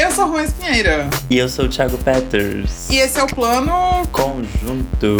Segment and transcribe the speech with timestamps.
[0.00, 1.10] Eu sou Juan Espinheira.
[1.28, 2.88] E eu sou o Thiago Peters.
[2.88, 5.16] E esse é o plano Conjunto.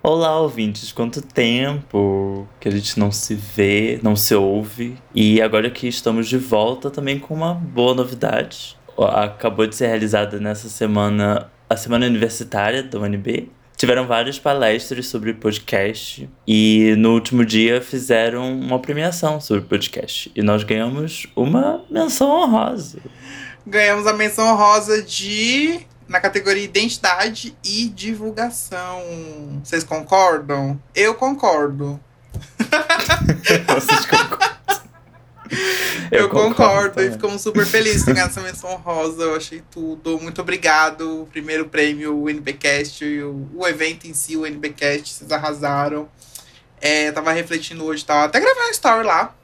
[0.00, 0.92] Olá, ouvintes!
[0.92, 4.96] Quanto tempo que a gente não se vê, não se ouve.
[5.12, 8.78] E agora que estamos de volta também com uma boa novidade.
[8.96, 13.50] Acabou de ser realizada nessa semana a semana universitária da UNB.
[13.78, 20.32] Tiveram várias palestras sobre podcast e no último dia fizeram uma premiação sobre podcast.
[20.34, 22.98] E nós ganhamos uma menção honrosa.
[23.64, 29.00] Ganhamos a menção honrosa de na categoria Identidade e Divulgação.
[29.62, 30.76] Vocês concordam?
[30.92, 32.00] Eu concordo.
[33.68, 34.47] Vocês concordam?
[36.10, 39.24] Eu, eu concordo, concordo e ficamos super felizes com essa menção rosa.
[39.24, 40.18] Eu achei tudo.
[40.18, 41.22] Muito obrigado.
[41.22, 46.08] O primeiro prêmio, o NBcast, o, o evento em si, o NBcast, vocês arrasaram.
[46.80, 49.34] É, tava refletindo hoje, tava até gravando uma story lá.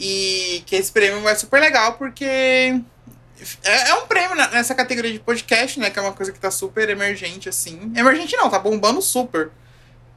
[0.00, 5.18] E que esse prêmio vai super legal porque é, é, um prêmio nessa categoria de
[5.18, 5.90] podcast, né?
[5.90, 7.92] Que é uma coisa que tá super emergente, assim.
[7.94, 9.50] Emergente não, tá bombando super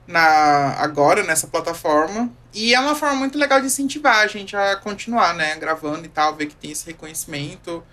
[0.08, 2.32] na agora nessa plataforma.
[2.54, 5.56] E é uma forma muito legal de incentivar a gente a continuar, né?
[5.56, 7.84] Gravando e tal, ver que tem esse reconhecimento.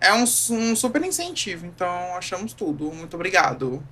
[0.00, 2.92] É um, um super incentivo, então achamos tudo.
[2.92, 3.82] Muito obrigado.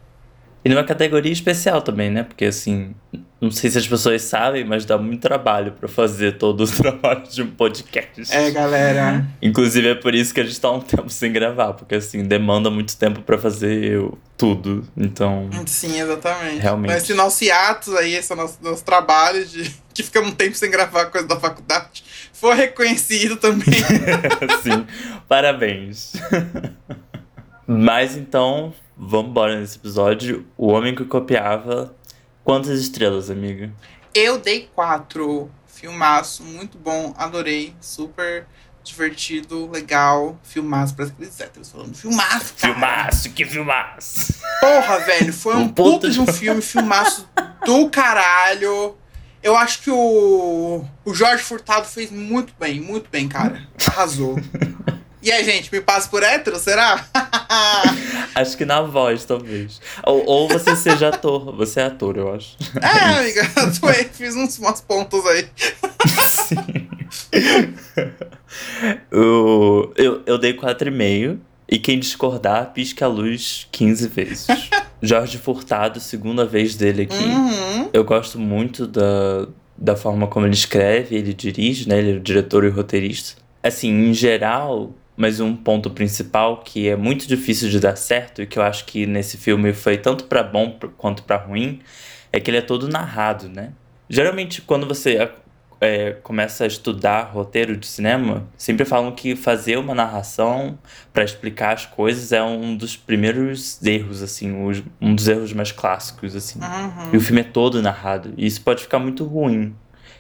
[0.65, 2.23] E numa categoria especial também, né?
[2.23, 2.95] Porque assim,
[3.41, 7.25] não sei se as pessoas sabem, mas dá muito trabalho para fazer todo o trabalho
[7.29, 8.33] de um podcast.
[8.33, 9.27] É, galera.
[9.43, 12.71] Inclusive é por isso que a gente tá um tempo sem gravar, porque assim, demanda
[12.71, 14.01] muito tempo para fazer
[14.37, 14.87] tudo.
[14.97, 15.51] Então.
[15.67, 16.61] Sim, exatamente.
[16.61, 16.93] Realmente.
[16.93, 20.71] Mas esse nosso hiatus aí, esse nosso, nosso trabalho de que fica um tempo sem
[20.71, 23.81] gravar coisa da faculdade, foi reconhecido também.
[24.63, 24.87] Sim,
[25.29, 26.13] parabéns.
[27.67, 30.47] Mas então, vamos embora nesse episódio.
[30.57, 31.95] O Homem que Copiava.
[32.45, 33.73] Quantas estrelas, amiga?
[34.15, 35.51] Eu dei quatro.
[35.67, 37.75] Filmaço, muito bom, adorei.
[37.81, 38.47] Super
[38.85, 40.39] divertido, legal.
[40.43, 41.95] Filmaço, parece aqueles héteros falando.
[41.97, 42.75] Filmaço, cara.
[42.75, 44.35] Filmaço, que filmaço.
[44.61, 47.29] Porra, velho, foi um, um puto de um filme, filmaço
[47.65, 48.97] do caralho.
[49.43, 53.67] Eu acho que o, o Jorge Furtado fez muito bem, muito bem, cara.
[53.89, 54.37] Arrasou.
[55.25, 57.07] E aí, gente, me passa por hétero, será?
[58.35, 59.81] acho que na voz, talvez.
[60.05, 61.55] Ou, ou você seja ator.
[61.57, 62.57] Você é ator, eu acho.
[62.81, 65.47] É, amiga, atuei, fiz uns, umas pontas aí.
[66.29, 66.89] Sim.
[69.11, 71.39] eu, eu, eu dei 4,5.
[71.73, 74.47] E quem discordar, pisca a luz 15 vezes.
[75.01, 77.25] Jorge Furtado, segunda vez dele aqui.
[77.25, 77.89] Uhum.
[77.95, 81.99] Eu gosto muito da, da forma como ele escreve, ele dirige, né?
[81.99, 83.41] Ele é o diretor e roteirista.
[83.63, 84.93] Assim, em geral,
[85.23, 88.85] mas um ponto principal que é muito difícil de dar certo e que eu acho
[88.85, 91.79] que nesse filme foi tanto para bom quanto para ruim
[92.33, 93.71] é que ele é todo narrado, né?
[94.11, 95.31] Geralmente quando você
[95.81, 100.77] é, começa a estudar roteiro de cinema, sempre falam que fazer uma narração
[101.13, 104.53] para explicar as coisas é um dos primeiros erros, assim,
[105.01, 106.59] um dos erros mais clássicos, assim.
[106.59, 107.11] Uhum.
[107.13, 109.73] E o filme é todo narrado, e isso pode ficar muito ruim.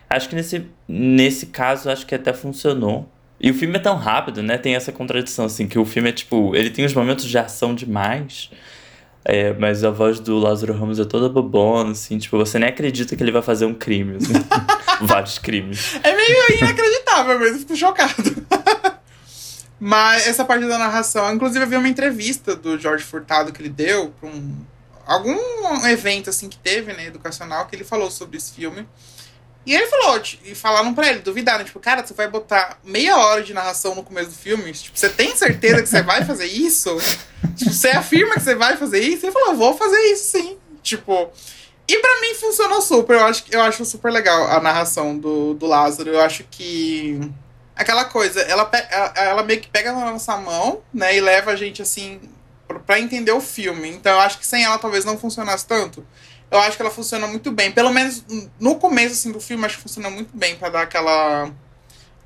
[0.08, 3.10] Acho que nesse, nesse caso, acho que até funcionou.
[3.42, 4.56] E o filme é tão rápido, né?
[4.56, 6.54] Tem essa contradição, assim, que o filme é tipo.
[6.54, 8.48] Ele tem uns momentos de ação demais.
[9.24, 13.14] É, mas a voz do Lázaro Ramos é toda bobona, assim, tipo, você nem acredita
[13.14, 14.32] que ele vai fazer um crime, assim.
[15.02, 15.96] Vários crimes.
[16.02, 18.46] É meio inacreditável mesmo, fico chocado.
[19.78, 23.68] mas essa parte da narração, inclusive eu vi uma entrevista do Jorge Furtado que ele
[23.68, 24.56] deu pra um.
[25.06, 28.86] algum evento assim que teve, né, educacional, que ele falou sobre esse filme.
[29.64, 33.42] E ele falou, e falaram pra ele, duvidaram, tipo, cara, você vai botar meia hora
[33.42, 34.72] de narração no começo do filme?
[34.72, 36.96] Tipo, você tem certeza que você vai fazer isso?
[37.54, 39.24] tipo, você afirma que você vai fazer isso?
[39.24, 40.58] Ele falou, vou fazer isso sim.
[40.82, 41.30] Tipo.
[41.86, 43.14] E para mim funcionou super.
[43.14, 46.10] Eu acho, eu acho super legal a narração do, do Lázaro.
[46.10, 47.20] Eu acho que.
[47.76, 48.70] Aquela coisa, ela,
[49.16, 52.20] ela meio que pega na nossa mão, né, e leva a gente assim
[52.86, 53.88] para entender o filme.
[53.88, 56.04] Então eu acho que sem ela talvez não funcionasse tanto
[56.52, 57.72] eu acho que ela funciona muito bem.
[57.72, 58.24] Pelo menos
[58.60, 61.50] no começo assim, do filme, acho que funciona muito bem para dar aquela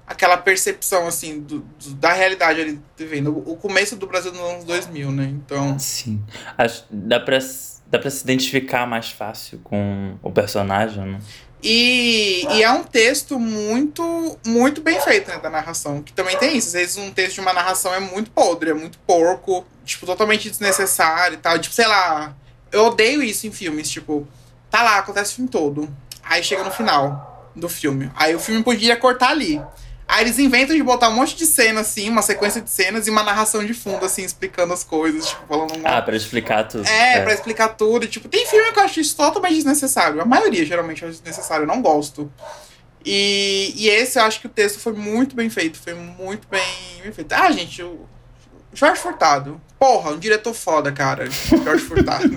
[0.06, 4.64] aquela percepção assim do, do, da realidade ali vivendo o começo do Brasil nos anos
[4.64, 5.25] 2000, né?
[5.25, 6.23] Então, sim.
[6.58, 7.38] Acho dá para
[7.88, 11.19] dá para se identificar mais fácil com o personagem, né?
[11.62, 16.56] E, e é um texto muito muito bem feito, né, da narração, que também tem
[16.56, 16.69] isso.
[16.69, 20.50] Às vezes um texto de uma narração é muito podre, é muito porco, tipo, totalmente
[20.50, 21.58] desnecessário e tal.
[21.58, 22.37] Tipo, sei lá,
[22.72, 24.26] eu odeio isso em filmes, tipo,
[24.70, 25.88] tá lá, acontece o filme todo.
[26.22, 28.10] Aí chega no final do filme.
[28.14, 29.60] Aí o filme podia cortar ali.
[30.08, 33.10] Aí eles inventam de botar um monte de cena, assim, uma sequência de cenas e
[33.10, 35.84] uma narração de fundo, assim, explicando as coisas, tipo, falando.
[35.84, 36.86] Ah, pra explicar tudo.
[36.86, 38.04] É, é, pra explicar tudo.
[38.04, 40.20] E, tipo, tem filme que eu acho isso totalmente desnecessário.
[40.20, 41.64] A maioria, geralmente, eu acho desnecessário.
[41.64, 42.32] Eu não gosto.
[43.04, 45.76] E, e esse, eu acho que o texto foi muito bem feito.
[45.76, 46.62] Foi muito bem,
[47.02, 47.32] bem feito.
[47.32, 48.06] Ah, gente, o
[48.72, 49.60] Jorge Furtado.
[49.78, 51.28] Porra, um diretor foda, cara.
[51.31, 52.25] Jorge Furtado.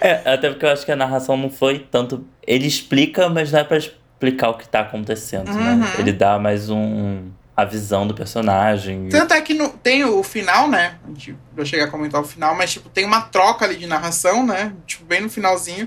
[0.00, 2.26] é, até porque eu acho que a narração não foi tanto...
[2.46, 5.72] Ele explica, mas não é pra explicar o que tá acontecendo, né?
[5.72, 5.78] uhum.
[5.78, 5.94] né?
[5.98, 9.08] Ele dá mais um a visão do personagem.
[9.08, 10.98] Tanto é que no, tem o final, né?
[11.04, 13.86] A gente vai chegar a comentar o final, mas tipo, tem uma troca ali de
[13.86, 14.74] narração, né?
[14.86, 15.86] Tipo, bem no finalzinho,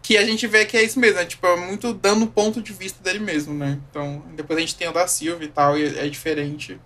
[0.00, 1.24] que a gente vê que é isso mesmo, né?
[1.24, 3.78] Tipo, é muito dando o ponto de vista dele mesmo, né?
[3.90, 6.78] Então, depois a gente tem o da Silva e tal, e é diferente.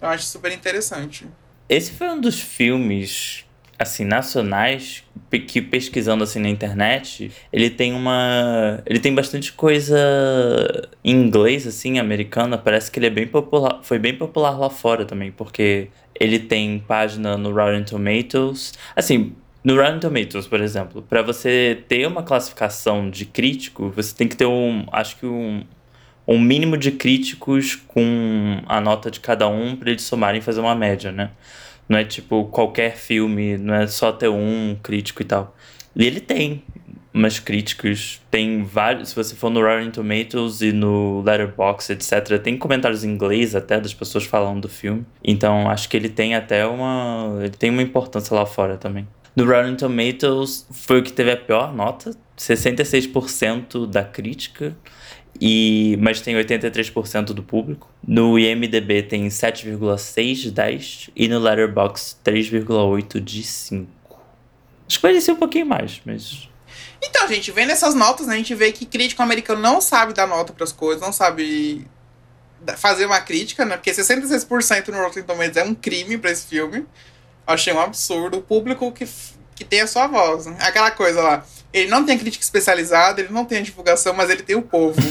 [0.00, 1.26] Eu acho super interessante.
[1.68, 3.44] Esse foi um dos filmes
[3.78, 5.04] assim, nacionais,
[5.48, 8.82] que pesquisando assim na internet, ele tem uma.
[8.86, 9.98] Ele tem bastante coisa
[11.02, 12.56] em inglês, assim, americana.
[12.56, 13.80] Parece que ele é bem popular.
[13.82, 15.88] Foi bem popular lá fora também, porque
[16.18, 18.74] ele tem página no Rotten Tomatoes.
[18.94, 24.28] Assim, no Rotten Tomatoes, por exemplo, para você ter uma classificação de crítico, você tem
[24.28, 24.86] que ter um.
[24.92, 25.64] Acho que um.
[26.26, 30.60] Um mínimo de críticos com a nota de cada um para eles somarem e fazer
[30.60, 31.30] uma média, né?
[31.88, 35.54] Não é tipo qualquer filme, não é só ter um crítico e tal.
[35.94, 36.62] E ele tem
[37.14, 39.10] umas críticas, tem vários.
[39.10, 43.80] Se você for no Rotten Tomatoes e no Letterboxd, etc., tem comentários em inglês até
[43.80, 45.06] das pessoas falando do filme.
[45.22, 47.38] Então acho que ele tem até uma.
[47.40, 49.06] Ele tem uma importância lá fora também.
[49.36, 54.76] No Rotten Tomatoes foi o que teve a pior nota, 66% da crítica
[55.40, 57.88] e, mas tem 83% do público.
[58.06, 63.90] No IMDB tem 7,6 de 10 e no Letterboxd 3,8 de 5.
[64.86, 66.48] Acho que ser um pouquinho mais, mas
[67.06, 70.26] então, gente, vendo essas notas, né, a gente vê que crítico americano não sabe dar
[70.26, 71.86] nota para as coisas, não sabe
[72.78, 73.76] fazer uma crítica, né?
[73.76, 76.86] Porque 66% no Rotten Tomatoes é um crime para esse filme.
[77.46, 78.38] Achei um absurdo.
[78.38, 79.06] O público que,
[79.54, 80.56] que tem a sua voz, né?
[80.60, 81.46] Aquela coisa lá.
[81.74, 84.62] Ele não tem a crítica especializada, ele não tem a divulgação, mas ele tem o
[84.62, 84.94] povo.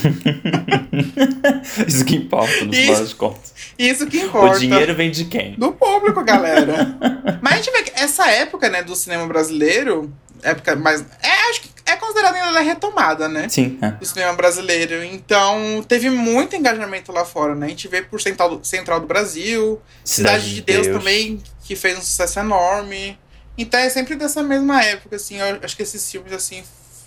[1.86, 3.52] Isso que importa, no final das contas.
[3.78, 4.56] Isso que importa.
[4.56, 5.56] O dinheiro vem de quem?
[5.56, 6.96] Do público, galera.
[7.42, 10.10] mas a gente vê que essa época, né, do cinema brasileiro,
[10.42, 11.04] época mais.
[11.22, 13.46] É, acho que é considerada ainda retomada, né?
[13.50, 13.78] Sim.
[13.82, 13.90] É.
[13.90, 15.04] Do cinema brasileiro.
[15.04, 17.66] Então, teve muito engajamento lá fora, né?
[17.66, 21.42] A gente vê por Central do, Central do Brasil, Cidade, Cidade de Deus, Deus também,
[21.62, 23.18] que fez um sucesso enorme.
[23.56, 26.62] Então é sempre dessa mesma época, assim, eu acho que esses filmes, assim,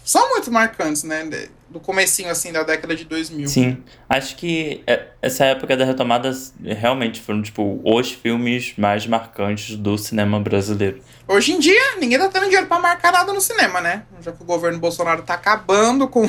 [0.08, 1.28] são muito marcantes, né?
[1.70, 3.50] Do comecinho, assim, da década de 2000.
[3.50, 3.84] Sim.
[4.08, 6.32] Acho que é, essa época da retomada
[6.64, 11.02] realmente foram, tipo, os filmes mais marcantes do cinema brasileiro.
[11.28, 14.04] Hoje em dia, ninguém tá tendo dinheiro pra marcar nada no cinema, né?
[14.22, 16.26] Já que o governo Bolsonaro tá acabando com,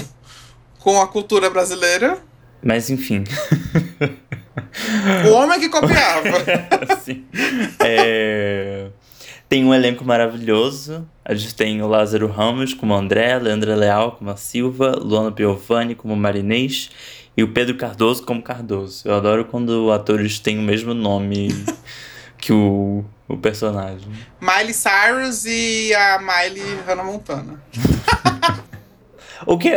[0.81, 2.19] com a cultura brasileira.
[2.61, 3.23] Mas, enfim...
[5.25, 6.45] o homem que copiava.
[7.05, 7.25] Sim.
[7.79, 8.89] É...
[9.49, 11.09] Tem um elenco maravilhoso.
[11.25, 15.95] A gente tem o Lázaro Ramos como André, Leandra Leal como a Silva, Luana Piovani
[15.95, 16.91] como Marinês
[17.35, 19.09] e o Pedro Cardoso como Cardoso.
[19.09, 21.49] Eu adoro quando atores têm o mesmo nome
[22.37, 24.13] que o, o personagem.
[24.39, 27.63] Miley Cyrus e a Miley Hannah Montana.
[29.47, 29.71] o que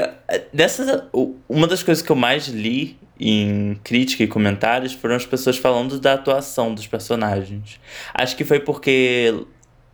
[0.53, 1.03] dessas
[1.47, 5.97] uma das coisas que eu mais li em crítica e comentários foram as pessoas falando
[5.97, 7.79] da atuação dos personagens.
[8.13, 9.45] Acho que foi porque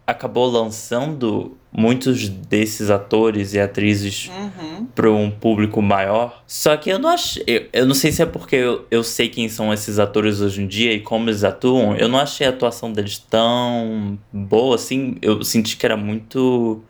[0.07, 4.85] acabou lançando muitos desses atores e atrizes uhum.
[4.95, 6.41] para um público maior.
[6.47, 7.43] Só que eu não achei.
[7.45, 10.63] Eu, eu não sei se é porque eu, eu sei quem são esses atores hoje
[10.63, 11.93] em dia e como eles atuam.
[11.97, 15.17] Eu não achei a atuação deles tão boa assim.
[15.21, 16.81] Eu senti que era muito.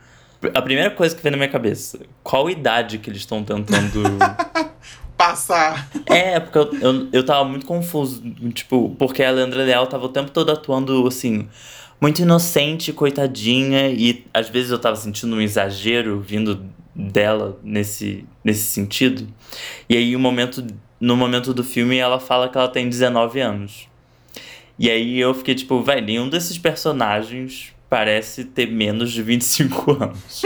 [0.53, 4.03] A primeira coisa que veio na minha cabeça: qual idade que eles estão tentando.
[5.17, 5.89] passar.
[6.05, 8.21] É, porque eu, eu, eu tava muito confuso.
[8.53, 11.49] Tipo, porque a Leandra Leal tava o tempo todo atuando assim
[11.99, 18.63] muito inocente, coitadinha, e às vezes eu tava sentindo um exagero vindo dela nesse, nesse
[18.63, 19.27] sentido.
[19.89, 20.65] E aí, um momento,
[20.99, 23.87] no momento do filme, ela fala que ela tem 19 anos.
[24.79, 30.41] E aí eu fiquei tipo, velho, nenhum desses personagens parece ter menos de 25 anos.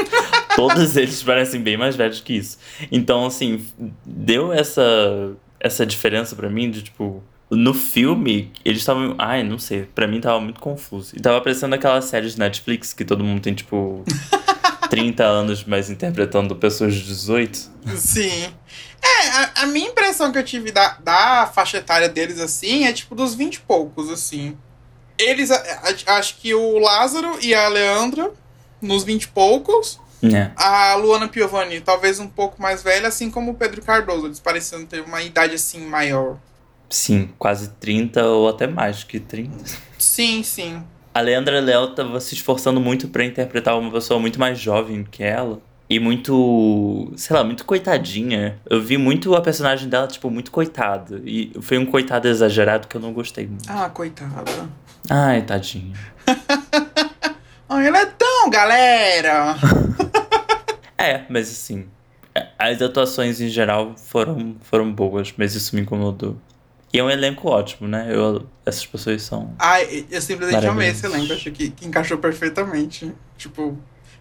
[0.55, 2.57] Todos eles parecem bem mais velhos que isso.
[2.91, 3.65] Então, assim,
[4.05, 9.15] deu essa, essa diferença para mim de tipo no filme, eles estavam.
[9.17, 9.83] Ai, não sei.
[9.83, 11.15] Pra mim tava muito confuso.
[11.15, 14.03] E tava parecendo aquela série de Netflix que todo mundo tem, tipo.
[14.89, 17.71] 30 anos, mas interpretando pessoas de 18.
[17.95, 18.53] Sim.
[19.01, 22.91] É, a, a, minha impressão que eu tive da, da faixa etária deles, assim, é
[22.91, 24.57] tipo dos 20 e poucos, assim.
[25.17, 25.55] Eles, a,
[26.07, 28.31] a, acho que o Lázaro e a Leandra,
[28.81, 29.97] nos 20 e poucos.
[30.21, 30.51] É.
[30.57, 34.27] A Luana Piovani, talvez um pouco mais velha, assim como o Pedro Cardoso.
[34.27, 36.37] Eles pareciam ter uma idade assim maior.
[36.91, 39.51] Sim, quase 30 ou até mais que 30.
[39.97, 40.83] Sim, sim.
[41.13, 45.23] A Leandra Léo tava se esforçando muito pra interpretar uma pessoa muito mais jovem que
[45.23, 45.59] ela.
[45.89, 48.59] E muito, sei lá, muito coitadinha.
[48.69, 51.21] Eu vi muito a personagem dela, tipo, muito coitada.
[51.25, 53.69] E foi um coitado exagerado que eu não gostei muito.
[53.69, 54.69] Ah, coitada.
[55.09, 55.95] Ai, tadinha.
[57.67, 59.55] Ai, ela é tão, galera!
[60.97, 61.87] É, mas assim,
[62.59, 66.37] as atuações em geral foram, foram boas, mas isso me incomodou.
[66.93, 68.07] E é um elenco ótimo, né?
[68.09, 69.55] Eu, essas pessoas são.
[69.57, 71.31] Ai, eu simplesmente amei esse elenco.
[71.31, 73.13] Achei que, que encaixou perfeitamente.
[73.37, 73.77] Tipo,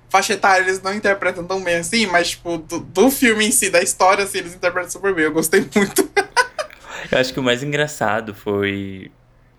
[0.09, 3.71] faixa etária eles não interpretam tão bem assim, mas, tipo, do, do filme em si,
[3.71, 5.25] da história, assim, eles interpretam super bem.
[5.25, 6.09] Eu gostei muito.
[7.11, 9.11] Eu acho que o mais engraçado foi.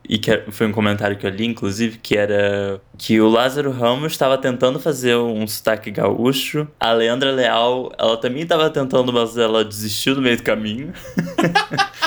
[0.08, 4.14] E que foi um comentário que eu li, inclusive, que era que o Lázaro Ramos
[4.14, 6.68] estava tentando fazer um sotaque gaúcho.
[6.80, 10.92] A Leandra Leal, ela também estava tentando, mas ela desistiu no meio do caminho.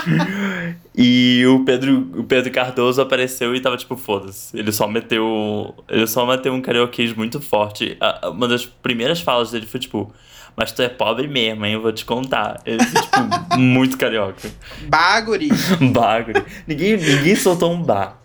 [0.96, 4.56] e o Pedro, o Pedro Cardoso apareceu e tava tipo, foda-se.
[4.56, 5.74] Ele só meteu.
[5.88, 7.96] Ele só meteu um carioquês muito forte.
[8.30, 10.12] Uma das primeiras falas dele foi tipo.
[10.56, 11.72] Mas tu é pobre mesmo, hein?
[11.74, 12.60] Eu vou te contar.
[12.64, 13.18] Ele foi, tipo,
[13.58, 14.48] muito carioca.
[14.86, 15.48] Baguri.
[15.92, 16.44] Bagulho.
[16.64, 18.16] Ninguém, ninguém soltou um bar.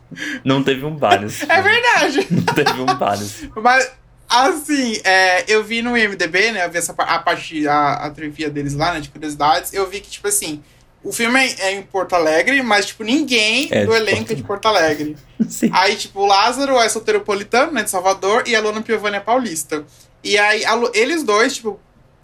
[0.44, 1.64] Não teve um bar nesse É filme.
[1.64, 2.28] verdade.
[2.30, 3.92] Não teve um bar nesse Mas,
[4.30, 6.66] assim, é, eu vi no IMDB, né?
[6.66, 9.00] Eu vi essa, a parte, a, a trivia deles lá, né?
[9.00, 9.74] De curiosidades.
[9.74, 10.62] Eu vi que, tipo assim,
[11.04, 14.36] o filme é, em Porto Alegre, mas, tipo, ninguém É do de elenco Porto- é
[14.36, 15.18] de Porto Alegre.
[15.50, 15.70] Sim.
[15.74, 17.84] Aí, tipo, o Lázaro é solteiropolitano, né?
[17.84, 19.86] De Salvador, e a Luna Piovani é paulista.
[20.24, 21.80] E aí, a eles dois, tipo,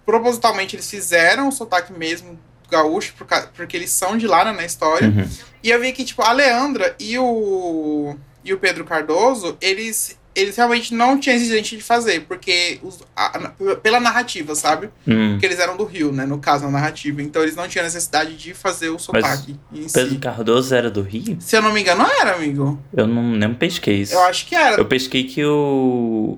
[0.05, 2.37] propositalmente, eles fizeram o sotaque mesmo
[2.69, 5.07] gaúcho, por porque eles são de lá, né, na história.
[5.07, 5.29] Uhum.
[5.63, 10.55] E eu vi que, tipo, a Leandra e o, e o Pedro Cardoso, eles, eles
[10.57, 13.51] realmente não tinham exigência de fazer, porque os, a-
[13.81, 14.89] pela narrativa, sabe?
[15.07, 15.31] Hum.
[15.31, 16.25] Porque eles eram do Rio, né?
[16.25, 17.21] No caso, na narrativa.
[17.21, 20.17] Então eles não tinham necessidade de fazer o sotaque em Pedro si.
[20.17, 21.37] Cardoso era do Rio?
[21.39, 22.79] Se eu não me engano, não era, amigo.
[22.95, 24.13] Eu não nem pesquei isso.
[24.13, 24.75] Eu acho que era.
[24.81, 26.37] Eu pesquei que o.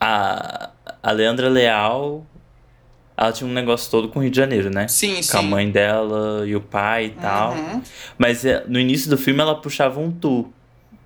[0.00, 0.70] A,
[1.02, 2.24] a Leandra Leal.
[3.20, 4.86] Ela tinha um negócio todo com o Rio de Janeiro, né?
[4.86, 5.32] Sim, sim.
[5.32, 7.52] Com a mãe dela e o pai e tal.
[7.54, 7.82] Uhum.
[8.16, 10.52] Mas é, no início do filme ela puxava um tu.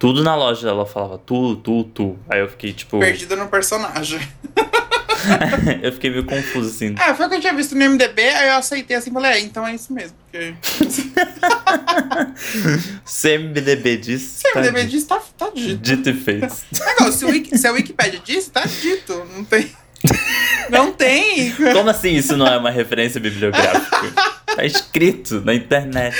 [0.02, 2.18] Tudo na loja dela falava tu, tu, tu.
[2.28, 2.98] Aí eu fiquei tipo.
[2.98, 4.18] Perdida no personagem.
[5.80, 6.96] eu fiquei meio confuso assim.
[6.98, 9.38] É, foi o que eu tinha visto no MDB, aí eu aceitei assim, falei, é,
[9.38, 10.16] então é isso mesmo.
[10.28, 10.54] Porque
[13.06, 14.40] Se MDB disse.
[14.40, 14.90] se tá MDB dito.
[14.90, 15.76] diz, tá, tá dito.
[15.76, 16.52] Dito e feito.
[16.84, 19.24] Legal, se, o Wiki, se a Wikipedia disse, tá dito.
[19.32, 19.70] Não tem.
[20.68, 21.52] Não tem.
[21.52, 24.12] Como assim isso não é uma referência bibliográfica?
[24.56, 26.16] Tá escrito na internet.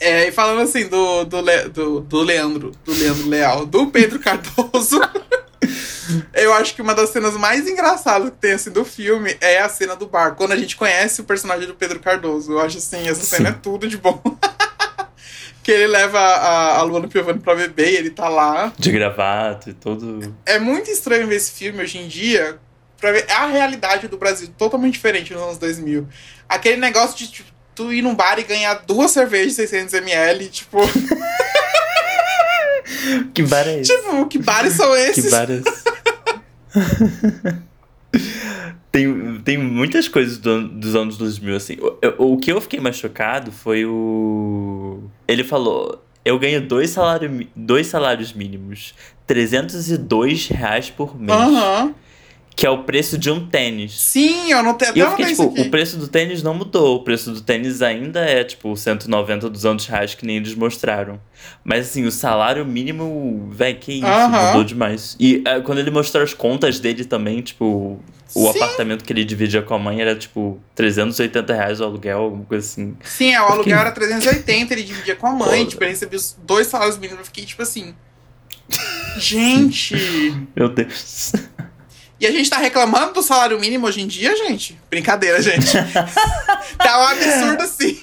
[0.00, 4.18] É, e falando assim do, do, Le- do, do Leandro, do Leandro Leal, do Pedro
[4.20, 4.98] Cardoso.
[6.34, 9.68] Eu acho que uma das cenas mais engraçadas que tem assim do filme é a
[9.68, 12.52] cena do bar, quando a gente conhece o personagem do Pedro Cardoso.
[12.52, 13.36] Eu acho assim, essa Sim.
[13.36, 14.20] cena é tudo de bom.
[15.62, 18.72] que ele leva a, a Luana Piovani pra beber e ele tá lá.
[18.78, 20.34] De gravata e todo.
[20.46, 22.58] É muito estranho ver esse filme hoje em dia
[22.98, 26.08] pra ver a realidade do Brasil totalmente diferente nos anos 2000.
[26.48, 27.50] Aquele negócio de tipo,
[27.80, 30.78] tu ir num bar e ganhar duas cervejas de 600ml, tipo,
[33.32, 33.96] Que bar é esse?
[33.96, 35.24] tipo, que bares são esses?
[35.24, 35.82] Que bar é esse?
[38.92, 41.78] tem, tem muitas coisas do dos anos 2000, assim.
[42.18, 45.04] O, o que eu fiquei mais chocado foi o.
[45.26, 48.94] Ele falou: eu ganho dois, salário, dois salários mínimos,
[49.26, 51.94] 302 reais por mês, Aham.
[52.56, 53.98] Que é o preço de um tênis.
[53.98, 56.96] Sim, eu não tenho E eu fiquei tipo, o preço do tênis não mudou.
[56.96, 61.18] O preço do tênis ainda é, tipo, 190, 200 reais que nem eles mostraram.
[61.64, 64.46] Mas, assim, o salário mínimo, véi, que isso, Aham.
[64.48, 65.16] mudou demais.
[65.18, 67.98] E eh, quando ele mostrou as contas dele também, tipo,
[68.34, 68.58] o Sim.
[68.58, 72.66] apartamento que ele dividia com a mãe era, tipo, 380 reais o aluguel, alguma coisa
[72.66, 72.94] assim.
[73.02, 75.70] Sim, é, o aluguel fiquei- era 380, ele dividia com a mãe, Foda.
[75.70, 77.94] tipo, ele recebia os dois salários mínimos, eu fiquei tipo assim.
[79.18, 79.94] Gente!
[80.54, 81.32] Meu Deus.
[82.20, 84.78] E a gente tá reclamando do salário mínimo hoje em dia, gente?
[84.90, 85.72] Brincadeira, gente.
[86.76, 87.98] tá um absurdo assim.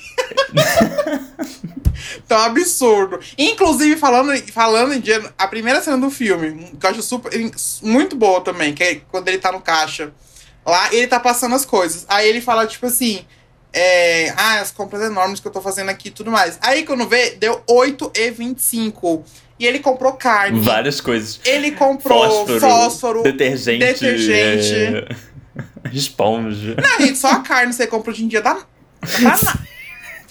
[2.28, 3.20] tá um absurdo.
[3.38, 7.32] Inclusive, falando, falando em dia, a primeira cena do filme, que eu acho super,
[7.84, 10.12] muito boa também, que é quando ele tá no caixa.
[10.66, 12.04] Lá, ele tá passando as coisas.
[12.10, 13.24] Aí ele fala, tipo assim.
[13.72, 16.58] É, ah, as compras enormes que eu tô fazendo aqui e tudo mais.
[16.62, 19.24] Aí quando vê, deu 8,25.
[19.60, 20.60] E ele comprou carne.
[20.60, 21.40] Várias coisas.
[21.46, 23.24] Ele comprou Fósforo, fósforo.
[23.24, 23.80] detergente.
[23.80, 24.76] detergente.
[24.76, 25.16] é,
[25.92, 26.76] esponja.
[26.78, 28.54] Ah, gente, só a carne você compra hoje em dia dá.
[28.54, 29.58] dá na-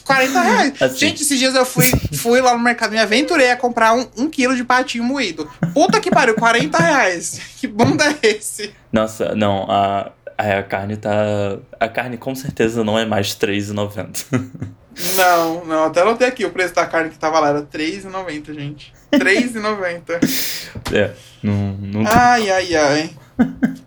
[0.04, 0.72] 40 reais.
[0.80, 0.96] Assim.
[0.98, 4.30] Gente, esses dias eu fui, fui lá no mercado, me aventurei a comprar um, um
[4.30, 5.50] quilo de patinho moído.
[5.74, 7.40] Puta que pariu, 40 reais.
[7.58, 8.72] Que bunda é esse?
[8.92, 11.58] Nossa, não, a, a carne tá.
[11.80, 14.24] A carne com certeza não é mais R$3,90.
[15.14, 18.94] Não, não, até anotei aqui o preço da carne que tava lá, era R$3,90, gente.
[19.12, 20.70] R$3,90.
[20.94, 23.10] é, não, não Ai, ai, ai.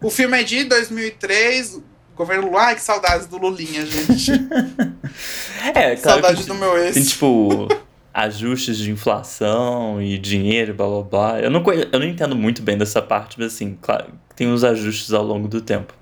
[0.02, 1.82] O filme é de 2003,
[2.16, 2.62] governo Lula.
[2.62, 4.32] Ai, que saudades do Lulinha, gente.
[5.76, 6.94] É, claro Saudade que do meu ex.
[6.94, 7.68] tem, tipo,
[8.14, 11.40] ajustes de inflação e dinheiro, blá blá blá.
[11.42, 14.64] Eu não, conhe- eu não entendo muito bem dessa parte, mas assim, claro, tem uns
[14.64, 15.94] ajustes ao longo do tempo.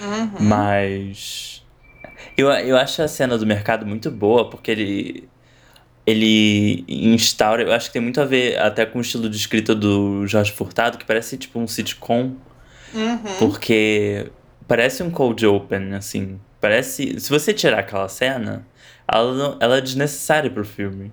[0.00, 0.30] Uhum.
[0.40, 1.62] Mas.
[2.36, 5.28] Eu, eu acho a cena do mercado muito boa, porque ele.
[6.06, 7.62] Ele instaura.
[7.62, 10.52] Eu acho que tem muito a ver até com o estilo de escrita do Jorge
[10.52, 12.34] Furtado, que parece tipo um sitcom.
[12.92, 13.18] Uhum.
[13.38, 14.30] Porque
[14.68, 16.38] parece um cold open, assim.
[16.60, 17.18] Parece.
[17.20, 18.66] Se você tirar aquela cena,
[19.10, 21.10] ela, não- ela é desnecessária pro filme.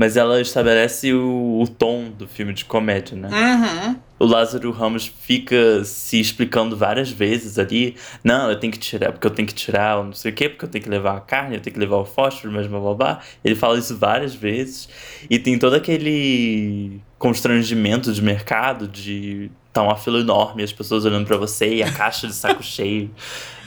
[0.00, 3.28] Mas ela estabelece o, o tom do filme de comédia, né?
[3.28, 3.96] Uhum.
[4.18, 7.94] O Lázaro Ramos fica se explicando várias vezes ali.
[8.24, 10.48] Não, eu tenho que tirar, porque eu tenho que tirar o não sei o quê,
[10.48, 12.80] porque eu tenho que levar a carne, eu tenho que levar o fósforo, mas blá
[12.80, 13.20] blá blá.
[13.44, 14.88] Ele fala isso várias vezes.
[15.28, 21.26] E tem todo aquele constrangimento de mercado, de tá uma fila enorme, as pessoas olhando
[21.26, 23.10] pra você e a caixa de saco cheio.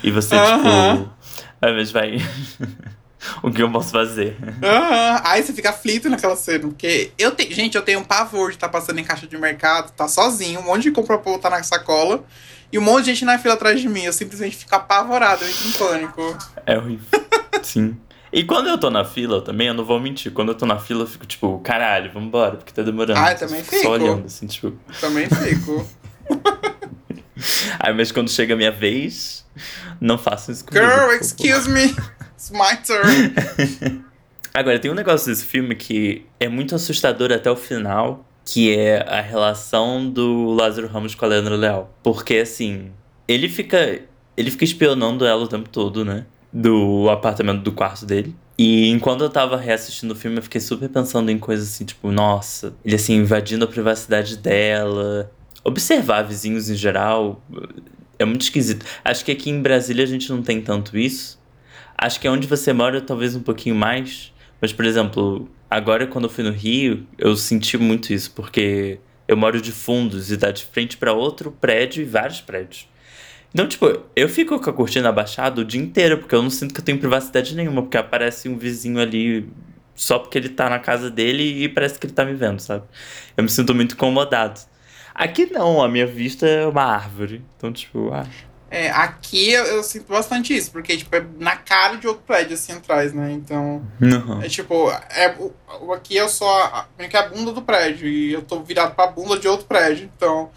[0.03, 0.47] E você, Aham.
[0.57, 1.13] tipo.
[1.61, 2.17] Ah, mas vai.
[3.41, 4.37] o que eu posso fazer?
[4.61, 5.21] Aham.
[5.23, 6.67] Aí você fica aflito naquela cena.
[6.67, 7.53] Porque eu tenho.
[7.53, 10.63] Gente, eu tenho um pavor de estar passando em caixa de mercado, tá sozinho, um
[10.63, 12.23] monte de compra pra botar na sacola.
[12.71, 14.03] E um monte de gente na fila atrás de mim.
[14.03, 16.37] Eu simplesmente fico apavorado, eu entro em pânico.
[16.65, 17.05] É horrível.
[17.61, 17.97] Sim.
[18.31, 20.31] E quando eu tô na fila também, eu não vou mentir.
[20.31, 23.19] Quando eu tô na fila, eu fico tipo, caralho, vambora, porque tá demorando.
[23.19, 23.83] Ah, eu também fico.
[23.83, 24.73] Só olhando, assim, tipo.
[24.99, 25.87] Também fico.
[27.79, 29.45] Aí, mas quando chega a minha vez,
[30.01, 30.83] não façam isso comigo.
[30.83, 31.95] Girl, excuse me.
[32.43, 34.03] It's my turn.
[34.53, 39.01] Agora, tem um negócio desse filme que é muito assustador até o final, que é
[39.07, 41.97] a relação do Lázaro Ramos com a Leandra Leal.
[42.03, 42.91] Porque, assim,
[43.29, 44.01] ele fica.
[44.35, 46.25] Ele fica espionando ela o tempo todo, né?
[46.51, 48.35] Do apartamento do quarto dele.
[48.57, 52.11] E enquanto eu tava reassistindo o filme, eu fiquei super pensando em coisas assim, tipo,
[52.11, 55.31] nossa, ele assim, invadindo a privacidade dela.
[55.63, 57.41] Observar vizinhos em geral
[58.19, 58.85] é muito esquisito.
[59.05, 61.41] Acho que aqui em Brasília a gente não tem tanto isso.
[61.97, 64.33] Acho que onde você mora, talvez um pouquinho mais.
[64.59, 69.37] Mas, por exemplo, agora quando eu fui no Rio, eu senti muito isso, porque eu
[69.37, 72.87] moro de fundos e dá de frente pra outro prédio e vários prédios.
[73.53, 76.73] Então, tipo, eu fico com a cortina abaixada o dia inteiro, porque eu não sinto
[76.73, 79.47] que eu tenho privacidade nenhuma, porque aparece um vizinho ali
[79.95, 82.83] só porque ele tá na casa dele e parece que ele tá me vendo, sabe?
[83.37, 84.59] Eu me sinto muito incomodado.
[85.13, 87.43] Aqui não, a minha vista é uma árvore.
[87.55, 88.25] Então, tipo, ah,
[88.75, 92.55] É, aqui eu, eu sinto bastante isso, porque, tipo, é na cara de outro prédio,
[92.55, 93.31] assim, atrás, né?
[93.31, 94.41] Então, não.
[94.41, 98.33] é tipo, é, o- aqui eu sou a, meio que a bunda do prédio, e
[98.33, 100.49] eu tô virado pra bunda de outro prédio, então...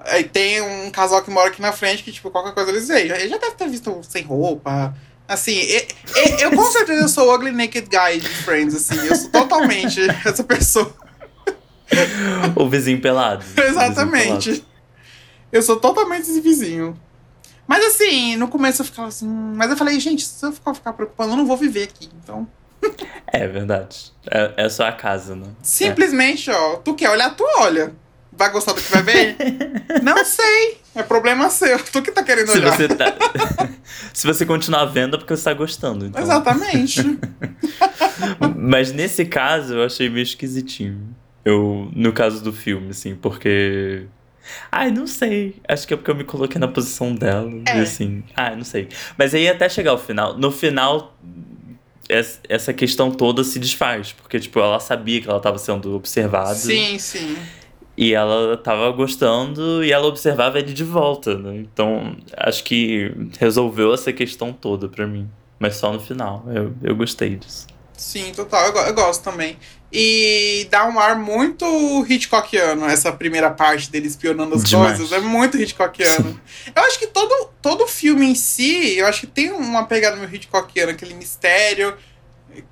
[0.00, 3.10] Aí tem um casal que mora aqui na frente que, tipo, qualquer coisa eles veem.
[3.10, 4.96] Ele já deve ter visto sem roupa.
[5.28, 5.76] Assim, e-
[6.16, 8.96] e- eu com certeza sou o ugly naked guy de Friends, assim.
[9.06, 10.92] Eu sou totalmente essa pessoa.
[12.56, 13.44] O vizinho pelado.
[13.54, 13.70] O vizinho pelado.
[13.70, 14.64] Exatamente.
[15.52, 16.98] Eu sou totalmente esse vizinho.
[17.70, 19.28] Mas assim, no começo eu ficava assim.
[19.28, 22.10] Mas eu falei, gente, se eu ficar, ficar preocupando, eu não vou viver aqui.
[22.20, 22.44] Então,
[23.32, 24.12] É verdade.
[24.28, 25.46] É, é só a casa, né?
[25.62, 27.92] simplesmente, ó, tu quer olhar, tu olha.
[28.32, 29.36] Vai gostar do que vai ver?
[30.02, 30.78] não sei.
[30.96, 31.78] É problema seu.
[31.92, 32.76] Tu que tá querendo Se olhar.
[32.76, 33.04] você, tá...
[34.12, 36.06] Se você continuar vendo é porque você tá gostando.
[36.06, 36.20] Então.
[36.20, 37.18] Exatamente.
[38.56, 41.14] Mas nesse caso eu achei meio esquisitinho.
[41.44, 44.06] Eu, no caso do filme, assim, porque.
[44.70, 45.56] Ai, não sei.
[45.68, 47.50] Acho que é porque eu me coloquei na posição dela.
[47.66, 47.78] É.
[47.78, 48.22] E assim.
[48.36, 48.88] Ai, não sei.
[49.18, 50.36] Mas aí até chegar ao final.
[50.36, 51.16] No final,
[52.08, 54.12] es- essa questão toda se desfaz.
[54.12, 56.54] Porque, tipo, ela sabia que ela tava sendo observada.
[56.54, 57.36] sim, sim.
[57.96, 61.56] E ela tava gostando e ela observava ele de volta, né?
[61.56, 65.28] Então, acho que resolveu essa questão toda pra mim.
[65.58, 66.42] Mas só no final.
[66.48, 67.66] Eu, eu gostei disso.
[67.92, 68.68] Sim, total.
[68.68, 69.58] Eu, eu gosto também.
[69.92, 71.64] E dá um ar muito
[72.08, 74.98] Hitchcockiano, essa primeira parte dele espionando as Demais.
[74.98, 75.12] coisas.
[75.12, 76.40] É muito Hitchcockiano.
[76.74, 80.32] eu acho que todo, todo filme em si, eu acho que tem uma pegada meio
[80.32, 81.96] Hitchcockiana, aquele mistério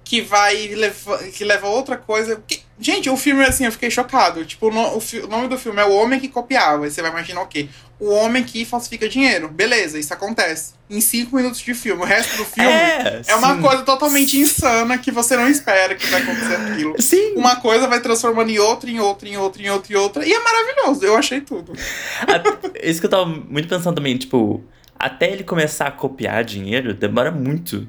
[0.04, 2.36] que vai leva, que leva a outra coisa.
[2.36, 4.44] Porque, gente, o filme, assim, eu fiquei chocado.
[4.44, 6.84] Tipo, o, no- o o nome do filme é O Homem que Copiava.
[6.84, 7.68] Aí você vai imaginar o quê?
[8.00, 9.48] O homem que falsifica dinheiro.
[9.48, 10.72] Beleza, isso acontece.
[10.88, 12.00] Em cinco minutos de filme.
[12.00, 16.06] O resto do filme É, é uma coisa totalmente insana que você não espera que
[16.06, 16.94] vai acontecer aquilo.
[17.02, 17.34] Sim.
[17.34, 20.24] Uma coisa vai transformando em outra, em outra, em outra, em outra, em outra.
[20.24, 21.72] E é maravilhoso, eu achei tudo.
[22.22, 24.62] A- Isso que eu tava muito pensando também, tipo,
[24.96, 27.86] até ele começar a copiar dinheiro, demora muito.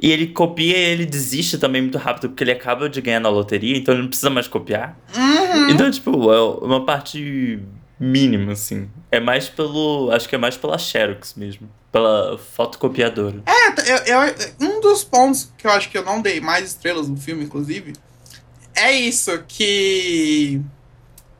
[0.00, 3.28] E ele copia e ele desiste também muito rápido, porque ele acaba de ganhar na
[3.28, 4.96] loteria, então ele não precisa mais copiar.
[5.14, 5.70] Uhum.
[5.70, 7.60] Então, tipo, é uma parte
[8.04, 8.90] mínima, assim.
[9.10, 10.10] É mais pelo.
[10.12, 11.68] Acho que é mais pela Xerox mesmo.
[11.92, 13.42] Pela fotocopiadora.
[13.46, 17.06] É, eu, eu- um dos pontos que eu acho que eu não dei mais estrelas
[17.08, 17.92] no filme, inclusive,
[18.74, 20.60] é isso, que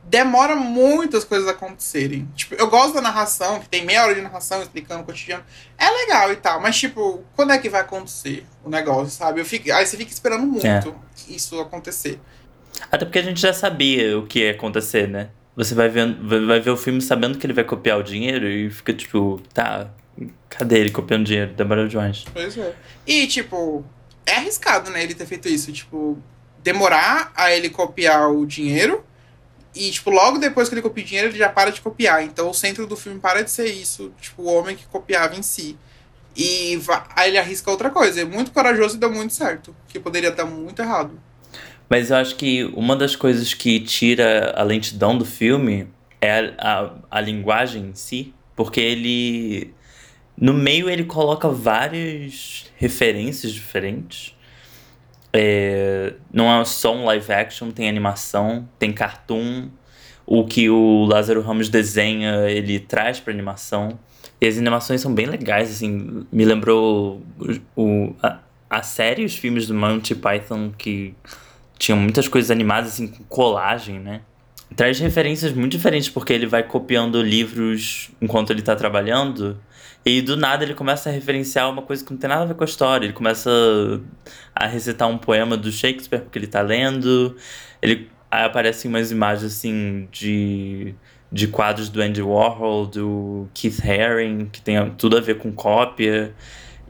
[0.05, 2.29] demora muito as coisas acontecerem.
[2.35, 5.43] Tipo, eu gosto da narração, que tem meia hora de narração explicando o cotidiano.
[5.77, 9.41] É legal e tal, mas tipo, quando é que vai acontecer o negócio, sabe?
[9.41, 10.81] Eu fico, aí você fica esperando muito É.
[11.27, 12.19] isso acontecer.
[12.91, 15.29] Até porque a gente já sabia o que ia acontecer, né?
[15.55, 18.71] Você vai ver, vai ver o filme sabendo que ele vai copiar o dinheiro e
[18.71, 19.89] fica tipo, tá,
[20.49, 21.53] cadê ele copiando dinheiro?
[21.53, 22.25] Demorou demais.
[22.33, 22.75] Pois é.
[23.05, 23.85] E, tipo,
[24.25, 25.71] é arriscado, né, ele ter feito isso.
[25.71, 26.17] Tipo,
[26.63, 29.03] demorar a ele copiar o dinheiro.
[29.75, 32.23] E, tipo, logo depois que ele copia o dinheiro, ele já para de copiar.
[32.23, 34.11] Então o centro do filme para de ser isso.
[34.19, 35.77] Tipo, o homem que copiava em si.
[36.35, 36.79] E
[37.15, 38.21] aí ele arrisca outra coisa.
[38.21, 39.75] É muito corajoso e deu muito certo.
[39.87, 41.19] Que poderia dar muito errado.
[41.89, 45.87] Mas eu acho que uma das coisas que tira a lentidão do filme
[46.21, 49.73] é a, a, a linguagem em si, porque ele.
[50.35, 54.35] No meio ele coloca várias referências diferentes.
[55.31, 59.69] É, não é só um live action, tem animação, tem cartoon.
[60.25, 63.99] O que o Lázaro Ramos desenha, ele traz pra animação.
[64.39, 66.25] E as animações são bem legais, assim.
[66.31, 67.21] Me lembrou
[67.75, 71.13] o, o- a, a série, os filmes do Monty Python que
[71.77, 74.21] tinham muitas coisas animadas, assim, com colagem, né?
[74.75, 79.59] Traz referências muito diferentes, porque ele vai copiando livros enquanto ele tá trabalhando.
[80.05, 82.55] E do nada ele começa a referenciar uma coisa que não tem nada a ver
[82.55, 83.05] com a história.
[83.05, 83.49] Ele começa
[84.53, 87.37] a recitar um poema do Shakespeare porque ele tá lendo.
[87.81, 90.95] Ele aí aparecem umas imagens assim de
[91.31, 96.31] de quadros do Andy Warhol, do Keith Haring, que tem tudo a ver com cópia.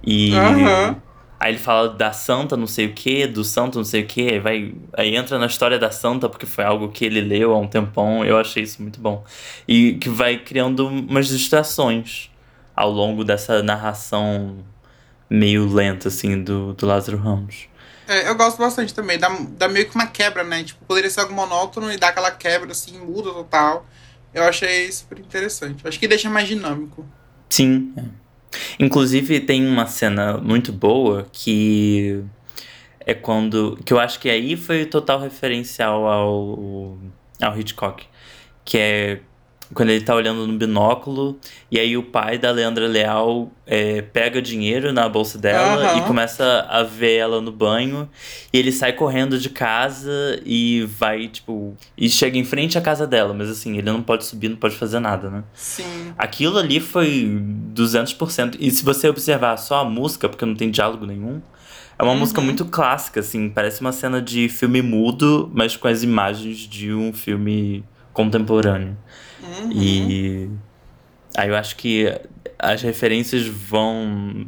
[0.04, 1.02] E Aham.
[1.44, 4.30] Aí ele fala da santa não sei o que, do santo não sei o que,
[4.30, 7.60] aí vai aí entra na história da santa porque foi algo que ele leu há
[7.60, 8.24] um tempão.
[8.24, 9.26] Eu achei isso muito bom.
[9.68, 12.32] E que vai criando umas distrações
[12.74, 14.64] ao longo dessa narração
[15.30, 17.68] meio lenta assim do, do Lázaro Ramos.
[18.08, 19.20] É, eu gosto bastante também.
[19.20, 20.64] Dá, dá meio que uma quebra, né?
[20.64, 23.86] Tipo, poderia ser algo monótono e dá aquela quebra, assim, muda total.
[24.34, 25.86] Eu achei super interessante.
[25.86, 27.06] Acho que deixa mais dinâmico.
[27.50, 27.94] Sim.
[27.98, 28.23] é.
[28.80, 32.24] Inclusive tem uma cena muito boa que
[33.00, 33.78] é quando.
[33.86, 36.98] Que eu acho que aí foi total referencial ao,
[37.42, 38.06] ao Hitchcock.
[38.66, 39.20] Que é
[39.74, 41.38] quando ele tá olhando no binóculo
[41.72, 45.98] e aí o pai da Leandra Leal é, pega dinheiro na bolsa dela Aham.
[45.98, 48.10] e começa a ver ela no banho.
[48.52, 51.76] E ele sai correndo de casa e vai, tipo.
[51.98, 54.76] E chega em frente à casa dela, mas assim, ele não pode subir, não pode
[54.76, 55.44] fazer nada, né?
[55.54, 56.14] Sim.
[56.18, 57.30] Aquilo ali foi
[57.74, 58.58] 200%.
[58.60, 61.42] E se você observar só a música, porque não tem diálogo nenhum,
[61.98, 63.50] é uma música muito clássica, assim.
[63.50, 68.98] Parece uma cena de filme mudo, mas com as imagens de um filme contemporâneo.
[69.44, 69.72] Uhum.
[69.72, 70.50] E
[71.36, 72.08] aí eu acho que
[72.58, 74.48] as referências vão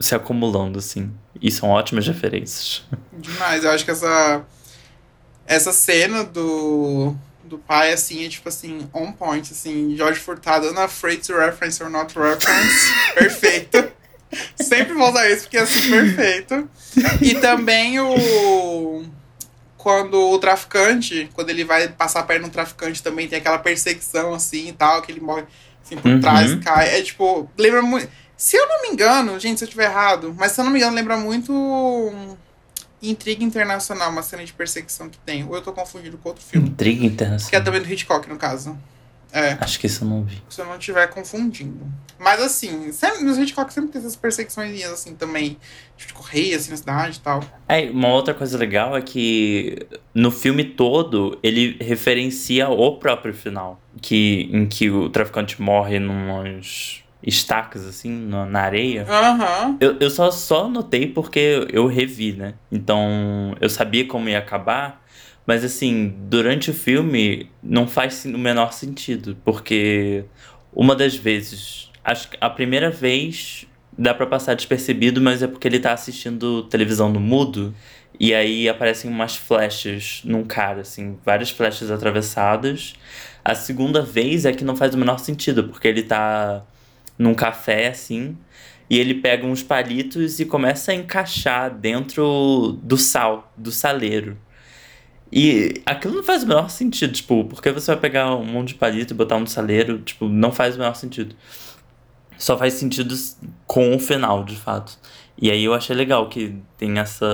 [0.00, 1.12] se acumulando, assim.
[1.40, 2.84] E são ótimas referências.
[3.12, 3.64] Demais.
[3.64, 4.44] Eu acho que essa.
[5.46, 7.14] Essa cena do.
[7.44, 11.82] Do pai, assim, é tipo assim, on point, assim, Jorge Furtado, not afraid to reference
[11.82, 12.90] or not reference.
[13.14, 13.92] perfeito.
[14.56, 16.68] Sempre vou usar isso porque é assim, perfeito.
[17.20, 18.93] E também o.
[19.84, 24.32] Quando o traficante, quando ele vai passar a perna no traficante, também tem aquela perseguição
[24.32, 25.44] assim e tal, que ele morre
[25.84, 26.20] assim por Uhum.
[26.20, 26.88] trás, cai.
[26.98, 28.08] É tipo, lembra muito.
[28.34, 30.78] Se eu não me engano, gente, se eu estiver errado, mas se eu não me
[30.78, 31.52] engano, lembra muito
[33.02, 35.44] Intriga Internacional, uma cena de perseguição que tem.
[35.46, 36.66] Ou eu tô confundindo com outro filme.
[36.70, 37.62] Intriga Que é internacional.
[37.64, 38.78] também do Hitchcock, no caso.
[39.34, 40.40] É, Acho que isso eu não vi.
[40.48, 41.84] se eu não estiver confundindo.
[42.18, 45.58] Mas assim, sempre, nos Hitchcock sempre tem essas perseguições assim também.
[45.96, 47.42] Tipo, de correia, assim, na cidade e tal.
[47.68, 53.80] É, uma outra coisa legal é que no filme todo ele referencia o próprio final,
[54.00, 59.06] que em que o traficante morre numas estacas assim na, na areia.
[59.08, 59.76] Aham.
[59.80, 62.54] Eu, eu só só notei porque eu revi, né?
[62.70, 65.02] Então eu sabia como ia acabar,
[65.46, 70.24] mas assim durante o filme não faz o menor sentido, porque
[70.72, 75.68] uma das vezes, acho que a primeira vez dá pra passar despercebido, mas é porque
[75.68, 77.74] ele tá assistindo televisão no mudo.
[78.18, 82.94] E aí aparecem umas flechas num cara, assim, várias flechas atravessadas.
[83.44, 86.64] A segunda vez é que não faz o menor sentido, porque ele tá
[87.18, 88.36] num café, assim,
[88.88, 94.36] e ele pega uns palitos e começa a encaixar dentro do sal, do saleiro.
[95.36, 98.68] E aquilo não faz o menor sentido, tipo, por que você vai pegar um monte
[98.68, 99.98] de palito e botar no saleiro?
[99.98, 101.34] Tipo, não faz o menor sentido.
[102.38, 103.12] Só faz sentido
[103.66, 104.96] com o final, de fato.
[105.36, 107.26] E aí eu achei legal que tem essa.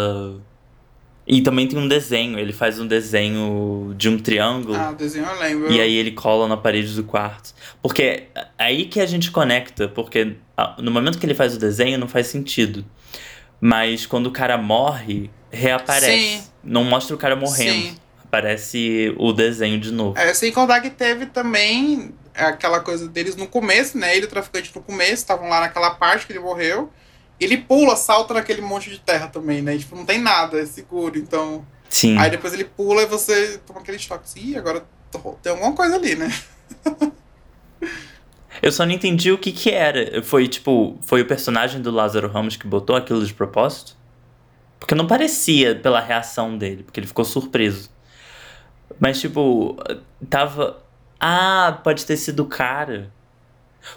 [1.26, 4.76] E também tem um desenho, ele faz um desenho de um triângulo.
[4.76, 5.70] Ah, o desenho eu lembro.
[5.70, 7.52] E aí ele cola na parede do quarto.
[7.82, 11.58] Porque é aí que a gente conecta, porque ah, no momento que ele faz o
[11.58, 12.82] desenho não faz sentido.
[13.60, 16.38] Mas quando o cara morre, reaparece.
[16.38, 16.49] Sim.
[16.62, 17.72] Não mostra o cara morrendo.
[17.72, 17.96] Sim.
[18.24, 20.18] Aparece o desenho de novo.
[20.18, 24.16] É, sem contar que teve também aquela coisa deles no começo, né?
[24.16, 26.90] Ele o traficante no começo, estavam lá naquela parte que ele morreu.
[27.40, 29.74] Ele pula, salta naquele monte de terra também, né?
[29.74, 31.18] E, tipo, não tem nada, é seguro.
[31.18, 31.66] Então.
[31.88, 32.16] Sim.
[32.18, 34.24] Aí depois ele pula e você toma aquele choque.
[34.24, 34.84] Assim, Ih, agora
[35.42, 36.32] tem alguma coisa ali, né?
[38.62, 40.22] Eu só não entendi o que que era.
[40.22, 43.96] Foi tipo, foi o personagem do Lázaro Ramos que botou aquilo de propósito?
[44.80, 47.90] Porque não parecia pela reação dele, porque ele ficou surpreso.
[48.98, 49.76] Mas tipo,
[50.28, 50.82] tava.
[51.20, 53.12] Ah, pode ter sido o cara.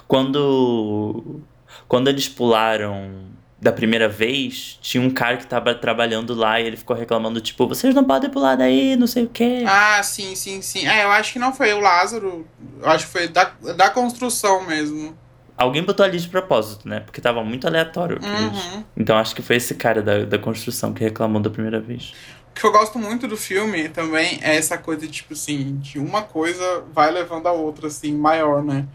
[0.07, 1.41] Quando.
[1.87, 6.75] Quando eles pularam da primeira vez, tinha um cara que tava trabalhando lá e ele
[6.75, 9.63] ficou reclamando, tipo, vocês não podem pular daí, não sei o quê.
[9.65, 10.85] Ah, sim, sim, sim.
[10.85, 12.45] É, eu acho que não foi o Lázaro.
[12.81, 15.17] Eu acho que foi da, da construção mesmo.
[15.63, 16.99] Alguém botou ali de propósito, né?
[16.99, 18.19] Porque tava muito aleatório.
[18.21, 18.83] Uhum.
[18.97, 22.13] Então acho que foi esse cara da, da construção que reclamou da primeira vez.
[22.51, 26.21] O que eu gosto muito do filme também é essa coisa, tipo assim, de uma
[26.21, 28.85] coisa vai levando a outra, assim, maior, né?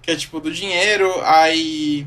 [0.00, 2.06] Que é tipo do dinheiro, aí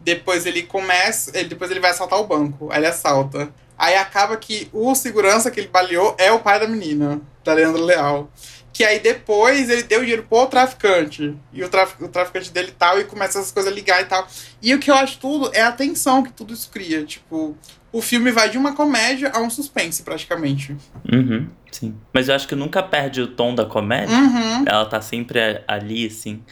[0.00, 3.48] depois ele começa, ele, depois ele vai assaltar o banco, aí ele assalta.
[3.78, 7.82] Aí acaba que o segurança que ele baleou é o pai da menina, da Leandro
[7.82, 8.30] Leal.
[8.72, 11.36] Que aí depois ele deu o dinheiro pro traficante.
[11.52, 14.26] E o, traf, o traficante dele tal, e começa essas coisas a ligar e tal.
[14.62, 17.04] E o que eu acho tudo é a tensão que tudo isso cria.
[17.04, 17.56] Tipo,
[17.92, 20.74] o filme vai de uma comédia a um suspense, praticamente.
[21.12, 21.94] Uhum, sim.
[22.12, 24.16] Mas eu acho que nunca perde o tom da comédia.
[24.16, 24.64] Uhum.
[24.66, 26.42] Ela tá sempre ali, assim.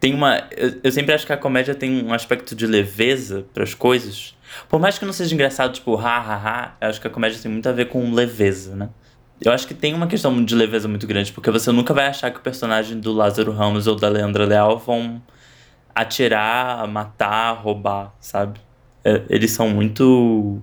[0.00, 0.48] Tem uma.
[0.50, 4.36] Eu, eu sempre acho que a comédia tem um aspecto de leveza pras coisas.
[4.68, 7.38] Por mais que não seja engraçado, tipo, ha, ha, ha, eu acho que a comédia
[7.40, 8.88] tem muito a ver com leveza, né?
[9.44, 12.30] Eu acho que tem uma questão de leveza muito grande, porque você nunca vai achar
[12.30, 15.22] que o personagem do Lázaro Ramos ou da Leandra Leal vão
[15.94, 18.60] atirar, matar, roubar, sabe?
[19.04, 20.60] É, eles são muito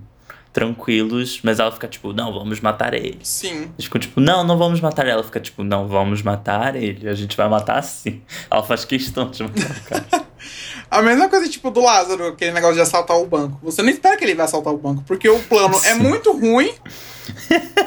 [0.52, 3.18] tranquilos, mas ela fica tipo, não, vamos matar ele.
[3.22, 3.70] Sim.
[3.74, 5.20] Eles ficam tipo, não, não vamos matar ela.
[5.20, 7.08] Ela fica tipo, não, vamos matar ele.
[7.08, 8.22] A gente vai matar sim.
[8.50, 10.30] Ela faz questão de matar o cara.
[10.90, 13.60] A mesma coisa, tipo, do Lázaro, aquele negócio de assaltar o banco.
[13.62, 16.00] Você não espera que ele vai assaltar o banco, porque o plano é Sim.
[16.00, 16.74] muito ruim.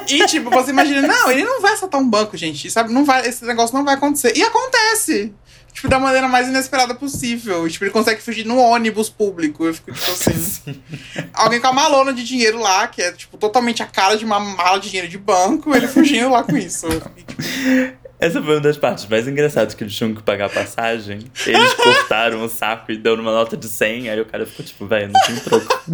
[0.08, 2.70] E, tipo, você imagina, não, ele não vai assaltar um banco, gente.
[2.70, 2.92] Sabe?
[2.92, 4.36] Não vai, esse negócio não vai acontecer.
[4.36, 5.32] E acontece!
[5.72, 7.68] Tipo, da maneira mais inesperada possível.
[7.68, 9.64] Tipo, ele consegue fugir no ônibus público.
[9.64, 10.80] Eu fico, tipo assim.
[11.34, 14.38] Alguém com a malona de dinheiro lá, que é, tipo, totalmente a cara de uma
[14.38, 16.86] mala de dinheiro de banco, ele fugindo lá com isso.
[16.88, 21.20] Tipo, Essa foi uma das partes mais engraçadas que eles tinham que pagar a passagem.
[21.46, 24.10] Eles cortaram o saco e deu numa nota de 100.
[24.10, 25.84] Aí o cara ficou tipo, velho, não tem troco.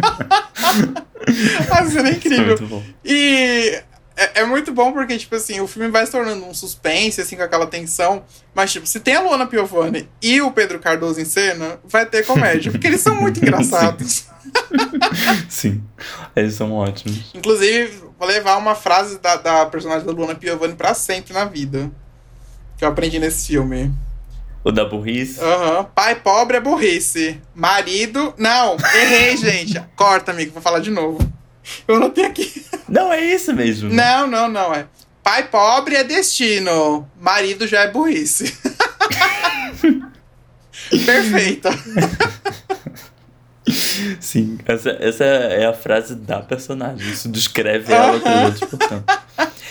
[1.71, 2.45] a cena é incrível.
[2.45, 2.83] muito bom.
[3.03, 3.81] E
[4.15, 7.35] é, é muito bom porque, tipo assim, o filme vai se tornando um suspense, assim,
[7.35, 8.23] com aquela tensão.
[8.53, 12.25] Mas, tipo, se tem a Luana Piovani e o Pedro Cardoso em cena, vai ter
[12.25, 12.71] comédia.
[12.71, 14.25] Porque eles são muito engraçados.
[15.49, 15.83] Sim,
[16.35, 17.31] eles são ótimos.
[17.33, 21.91] Inclusive, vou levar uma frase da, da personagem da Luana Piovani pra sempre na vida.
[22.81, 23.93] Que eu aprendi nesse filme.
[24.63, 25.39] O da burrice.
[25.39, 25.83] Aham.
[25.93, 27.39] Pai pobre é burrice.
[27.53, 28.33] Marido.
[28.39, 29.79] Não, errei, gente.
[29.95, 31.19] Corta, amigo, vou falar de novo.
[31.87, 32.65] Eu anotei aqui.
[32.89, 33.93] Não, é isso mesmo.
[33.93, 34.73] Não, não, não.
[34.73, 34.87] É.
[35.21, 37.07] Pai pobre é destino.
[37.21, 38.51] Marido já é burrice.
[41.05, 41.69] Perfeita.
[44.19, 47.11] Sim, essa, essa é a frase da personagem.
[47.11, 48.45] Isso descreve ela Aham.
[48.45, 49.20] outros portanto.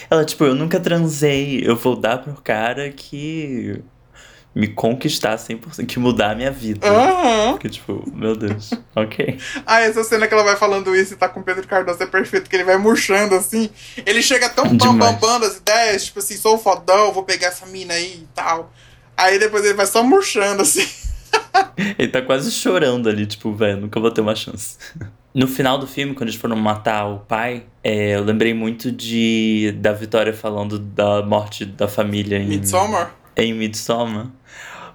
[0.09, 3.83] Ela, tipo, eu nunca transei, eu vou dar pro cara que
[4.55, 6.87] me conquistar 100%, que mudar a minha vida.
[6.87, 7.53] Aham.
[7.53, 9.39] Porque, tipo, meu Deus, ok.
[9.65, 12.07] Ah, essa cena que ela vai falando isso e tá com o Pedro Cardoso é
[12.07, 13.71] perfeito, que ele vai murchando assim.
[14.05, 15.21] Ele chega tão bam, bam, Demais.
[15.21, 18.73] bam das ideias, tipo assim, sou fodão, vou pegar essa mina aí e tal.
[19.17, 20.87] Aí depois ele vai só murchando assim.
[21.99, 24.77] Ele tá quase chorando ali, tipo, velho, nunca vou ter uma chance.
[25.35, 29.73] No final do filme, quando eles foram matar o pai, é, eu lembrei muito de
[29.79, 33.15] da Vitória falando da morte da família em Midsommar?
[33.37, 34.27] em Midsommar.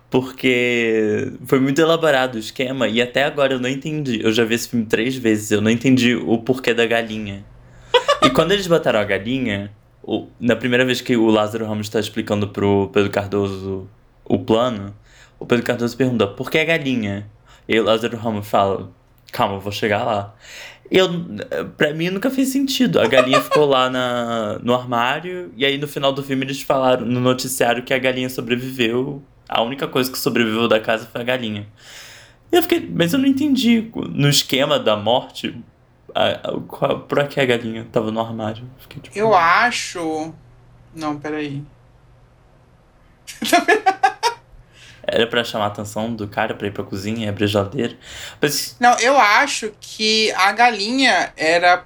[0.10, 4.22] Porque foi muito elaborado o esquema e até agora eu não entendi.
[4.24, 7.44] Eu já vi esse filme três vezes, eu não entendi o porquê da galinha.
[8.24, 9.72] e quando eles botaram a galinha,
[10.04, 13.90] o- na primeira vez que o Lázaro Ramos está explicando pro Pedro Cardoso
[14.24, 14.94] o plano,
[15.40, 17.30] o Pedro Cardoso pergunta: por que a galinha?
[17.68, 18.92] E o Lázaro Ramos fala:
[19.36, 20.34] calma, eu vou chegar lá.
[20.90, 21.10] Eu,
[21.76, 23.02] pra mim nunca fez sentido.
[23.02, 27.06] A galinha ficou lá na, no armário, e aí no final do filme eles falaram
[27.06, 29.22] no noticiário que a galinha sobreviveu.
[29.50, 31.68] A única coisa que sobreviveu da casa foi a galinha.
[32.52, 33.92] E eu fiquei, mas eu não entendi.
[34.10, 35.56] No esquema da morte,
[36.14, 38.64] a, a, por que a galinha tava no armário?
[38.80, 39.18] Fiquei, tipo...
[39.18, 40.34] Eu acho.
[40.96, 41.62] Não, peraí.
[45.08, 47.98] Era pra chamar a atenção do cara pra ir pra cozinha e abrir a geladeira.
[48.42, 48.76] Mas...
[48.80, 51.86] Não, eu acho que a galinha era.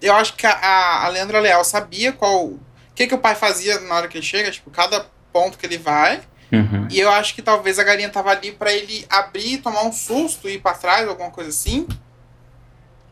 [0.00, 2.46] Eu acho que a, a Leandra Leal sabia qual.
[2.46, 2.60] O
[2.94, 5.78] que, que o pai fazia na hora que ele chega, tipo, cada ponto que ele
[5.78, 6.20] vai.
[6.52, 6.88] Uhum.
[6.90, 10.48] E eu acho que talvez a galinha tava ali para ele abrir, tomar um susto
[10.48, 11.86] e ir pra trás, alguma coisa assim.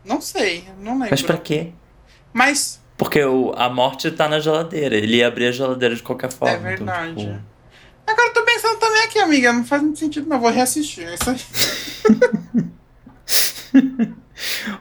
[0.04, 1.08] Não sei, não lembro.
[1.10, 1.72] Mas pra quê?
[2.32, 2.80] Mas.
[2.96, 4.96] Porque o, a morte tá na geladeira.
[4.96, 6.54] Ele ia abrir a geladeira de qualquer forma.
[6.54, 7.12] É verdade.
[7.12, 7.55] Então, tipo...
[8.06, 9.52] Agora eu tô pensando também aqui, amiga.
[9.52, 10.38] Não faz muito sentido, não.
[10.40, 11.08] Vou reassistir.
[11.12, 11.40] Isso aí.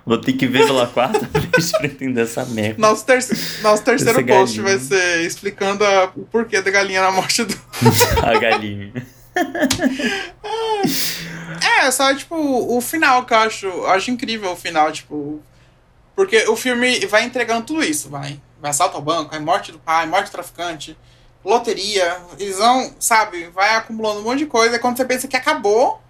[0.05, 2.79] Vou ter que ver pela quarta vez pra entender essa merda.
[2.79, 3.19] Nosso, ter
[3.61, 4.77] nosso terceiro Esse post galinha.
[4.77, 7.55] vai ser explicando a, o porquê da galinha na morte do.
[8.21, 8.93] a galinha.
[11.79, 13.65] é, só, tipo, o final que eu acho.
[13.65, 15.41] Eu acho incrível o final, tipo.
[16.15, 18.39] Porque o filme vai entregando tudo isso, vai.
[18.61, 20.97] Vai assalto ao banco, aí morte do pai, morte do traficante,
[21.45, 22.17] loteria.
[22.39, 24.75] Eles vão, sabe, vai acumulando um monte de coisa.
[24.75, 26.01] E quando você pensa que acabou,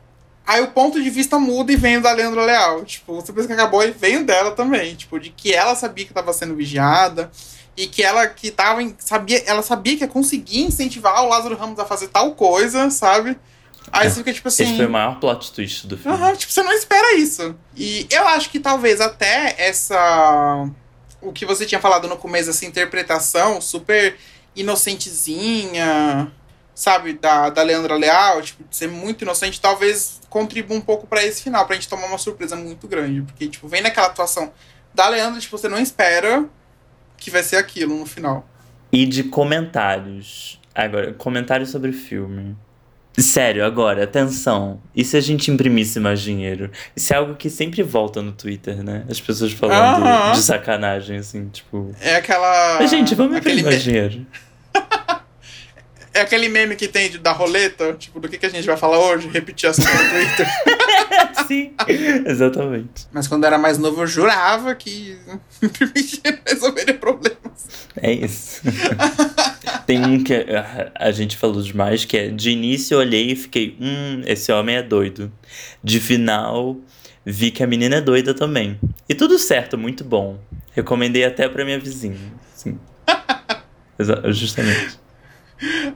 [0.48, 2.86] Aí o ponto de vista muda e vem da Leandro Leal.
[2.86, 4.94] Tipo, você pensa que acabou e veio dela também.
[4.94, 7.32] Tipo, de que ela sabia que estava sendo vigiada.
[7.76, 8.80] E que ela que tava.
[9.00, 13.38] Sabia, ela sabia que ia conseguir incentivar o Lázaro Ramos a fazer tal coisa, sabe?
[13.92, 14.10] Aí é.
[14.10, 14.64] você fica tipo assim.
[14.64, 16.16] Esse foi o maior plot twist do filme.
[16.16, 17.56] Uhum, tipo, você não espera isso.
[17.76, 20.70] E eu acho que talvez até essa.
[21.22, 24.16] O que você tinha falado no começo, essa interpretação super
[24.56, 26.32] inocentezinha
[26.76, 31.24] sabe, da, da Leandra Leal, tipo, de ser muito inocente, talvez contribua um pouco para
[31.24, 33.22] esse final, pra gente tomar uma surpresa muito grande.
[33.22, 34.52] Porque, tipo, vem naquela atuação
[34.94, 36.46] da Leandra, tipo, você não espera
[37.18, 38.46] que vai ser aquilo no final.
[38.92, 40.60] E de comentários.
[40.76, 42.56] Agora, comentários sobre o filme.
[43.18, 44.82] Sério, agora, atenção.
[44.96, 46.70] E se a gente imprimisse mais dinheiro?
[46.96, 49.06] Isso é algo que sempre volta no Twitter, né?
[49.10, 50.32] As pessoas falando uh -huh.
[50.34, 51.96] de sacanagem, assim, tipo.
[52.02, 52.78] É aquela.
[52.80, 54.26] Mas, gente, vamos imprimir mais dinheiro.
[56.16, 58.78] É aquele meme que tem de, da roleta, tipo, do que, que a gente vai
[58.78, 59.28] falar hoje?
[59.28, 60.48] Repetir assim no Twitter.
[61.46, 61.74] Sim,
[62.26, 63.06] exatamente.
[63.12, 65.18] Mas quando eu era mais novo, eu jurava que
[66.48, 66.94] resolveria
[67.56, 67.88] problemas.
[67.98, 68.62] É isso.
[69.86, 73.36] tem um que a, a gente falou demais, que é de início eu olhei e
[73.36, 75.32] fiquei, hum, esse homem é doido.
[75.84, 76.78] De final,
[77.26, 78.80] vi que a menina é doida também.
[79.08, 80.38] E tudo certo, muito bom.
[80.72, 82.18] Recomendei até pra minha vizinha.
[82.54, 82.80] Sim.
[84.28, 85.00] Justamente.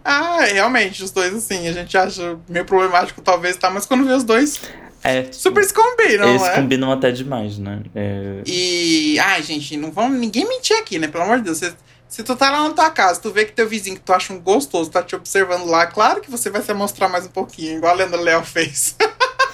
[0.05, 3.69] Ah, realmente, os dois, assim, a gente acha meio problemático, talvez, tá?
[3.69, 4.61] Mas quando vê os dois.
[5.03, 6.55] É, super se combinam, Eles é?
[6.55, 7.81] combinam até demais, né?
[7.95, 8.41] É...
[8.45, 9.17] E.
[9.19, 11.07] Ai, gente, não vamos ninguém mentir aqui, né?
[11.07, 11.59] Pelo amor de Deus.
[11.59, 11.73] Você,
[12.07, 14.33] se tu tá lá na tua casa, tu vê que teu vizinho que tu acha
[14.33, 17.77] um gostoso tá te observando lá, claro que você vai se mostrar mais um pouquinho,
[17.77, 18.95] igual a Leandro Léo fez.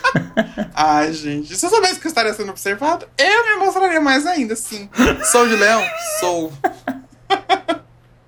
[0.74, 1.56] Ai, gente.
[1.56, 4.90] Se eu soubesse que eu estaria sendo observado, eu me mostraria mais ainda, sim.
[5.32, 5.84] Sou de leão?
[6.20, 6.52] Sou.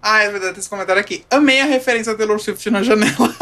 [0.01, 1.25] Ah, é verdade, esse comentário aqui.
[1.29, 3.35] Amei a referência a Taylor Swift na janela.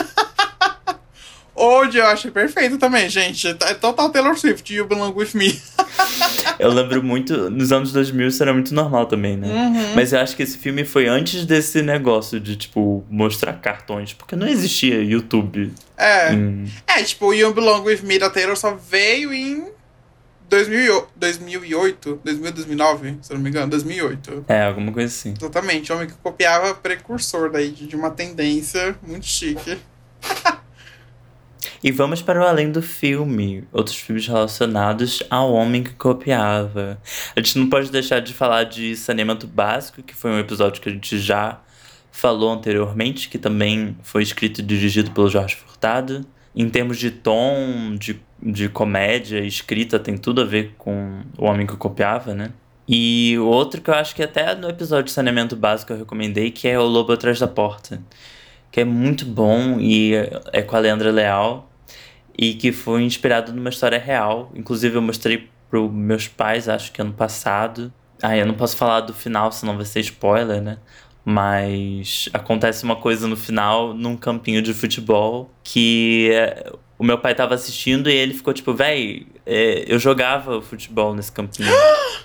[1.55, 3.47] Hoje eu achei perfeito também, gente.
[3.47, 5.57] É total Taylor Swift, You Belong With Me.
[6.59, 9.47] eu lembro muito, nos anos 2000 isso era muito normal também, né?
[9.47, 9.95] Uhum.
[9.95, 14.35] Mas eu acho que esse filme foi antes desse negócio de, tipo, mostrar cartões, porque
[14.35, 15.71] não existia YouTube.
[15.97, 16.31] É.
[16.87, 19.69] É, tipo, You Belong With Me da Taylor só veio em
[20.49, 24.45] 2008, 2008, 2009, se não me engano, 2008.
[24.49, 25.33] É, alguma coisa assim.
[25.37, 29.77] Exatamente, homem que copiava precursor daí, de uma tendência muito chique.
[31.85, 36.99] e vamos para o além do filme, outros filmes relacionados ao homem que copiava.
[37.35, 40.89] A gente não pode deixar de falar de Saneamento Básico, que foi um episódio que
[40.89, 41.61] a gente já
[42.11, 46.25] falou anteriormente, que também foi escrito e dirigido pelo Jorge Furtado.
[46.55, 51.65] Em termos de tom, de de comédia escrita tem tudo a ver com o homem
[51.65, 52.51] que copiava, né?
[52.87, 56.67] E outro que eu acho que até no episódio de saneamento básico eu recomendei, que
[56.67, 58.01] é O Lobo Atrás da Porta.
[58.71, 60.13] Que é muito bom e
[60.51, 61.67] é com a Leandra Leal.
[62.37, 64.51] E que foi inspirado numa história real.
[64.55, 67.93] Inclusive eu mostrei para meus pais, acho que ano passado.
[68.21, 70.77] Ah, eu não posso falar do final, senão vai ser spoiler, né?
[71.23, 77.33] Mas acontece uma coisa no final num campinho de futebol que é, o meu pai
[77.33, 81.69] tava assistindo e ele ficou tipo, véi, é, eu jogava futebol nesse campinho.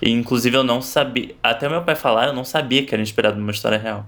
[0.01, 1.35] e inclusive eu não sabia.
[1.41, 4.05] Até meu pai falar, eu não sabia que era inspirado numa história real.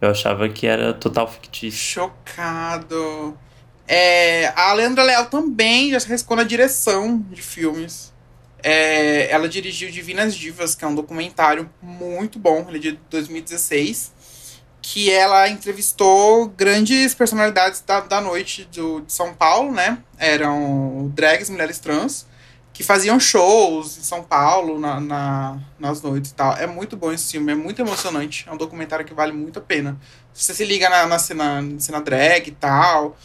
[0.00, 2.02] Eu achava que era total fictício.
[2.02, 3.36] Chocado.
[3.86, 8.12] É, a Leandra Leal também já se arriscou na direção de filmes.
[8.62, 14.14] É, ela dirigiu Divinas Divas, que é um documentário muito bom, ele é de 2016
[14.86, 19.96] que ela entrevistou grandes personalidades da, da noite do, de São Paulo, né?
[20.18, 22.26] Eram drags, mulheres trans,
[22.70, 26.54] que faziam shows em São Paulo na, na, nas noites e tal.
[26.58, 28.44] É muito bom esse filme, é muito emocionante.
[28.46, 29.98] É um documentário que vale muito a pena.
[30.34, 33.16] Você se liga na, na cena, na cena drag e tal,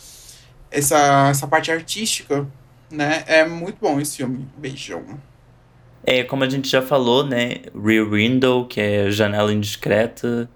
[0.71, 2.47] essa, essa parte artística,
[2.91, 3.23] né?
[3.27, 4.47] É muito bom esse filme.
[4.57, 5.19] Beijão.
[6.03, 7.57] É, como a gente já falou, né?
[7.75, 10.49] Rear Window, que é Janela Indiscreta.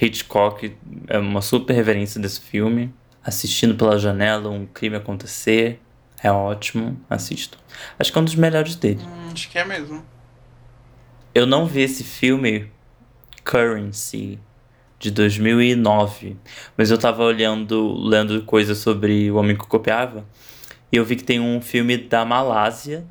[0.00, 0.74] Hitchcock
[1.08, 2.92] é uma super referência desse filme.
[3.24, 5.80] Assistindo pela janela, um crime acontecer.
[6.22, 7.58] É ótimo, assisto.
[7.98, 9.00] Acho que é um dos melhores dele.
[9.02, 10.04] Hum, acho que é mesmo.
[11.34, 12.70] Eu não vi esse filme
[13.44, 14.38] Currency
[15.02, 16.36] de 2009,
[16.76, 20.24] mas eu tava olhando, lendo coisas sobre o homem que copiava,
[20.92, 23.04] e eu vi que tem um filme da Malásia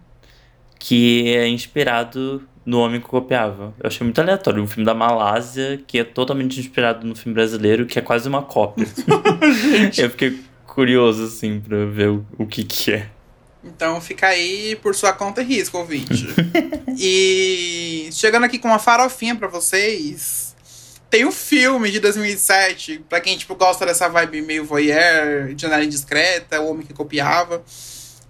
[0.79, 3.73] que é inspirado no Homem que Copiava.
[3.79, 4.63] Eu achei muito aleatório.
[4.63, 8.43] Um filme da Malásia que é totalmente inspirado no filme brasileiro, que é quase uma
[8.43, 8.87] cópia.
[9.97, 13.09] eu fiquei curioso, assim, pra ver o, o que que é.
[13.63, 16.27] Então fica aí por sua conta e risco, ouvinte.
[16.97, 20.50] e chegando aqui com uma farofinha para vocês.
[21.11, 26.61] Tem um filme de 2007, pra quem tipo, gosta dessa vibe meio voyeur, janela indiscreta,
[26.61, 27.61] o homem que copiava.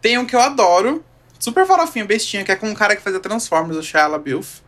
[0.02, 1.06] Tem um que eu adoro,
[1.38, 4.64] super farofinha, bestinha, que é com um cara que fazia Transformers, o Shia LaBeouf.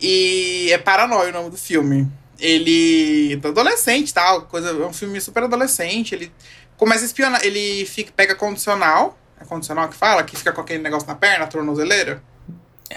[0.00, 2.10] E é Paranoia o nome do filme.
[2.40, 6.32] Ele é adolescente tal, coisa, é um filme super adolescente, ele
[6.78, 7.44] começa a espionar.
[7.44, 9.18] Ele fica, pega condicional.
[9.38, 10.24] É condicional que fala?
[10.24, 12.22] Que fica com aquele negócio na perna, tornozeleira?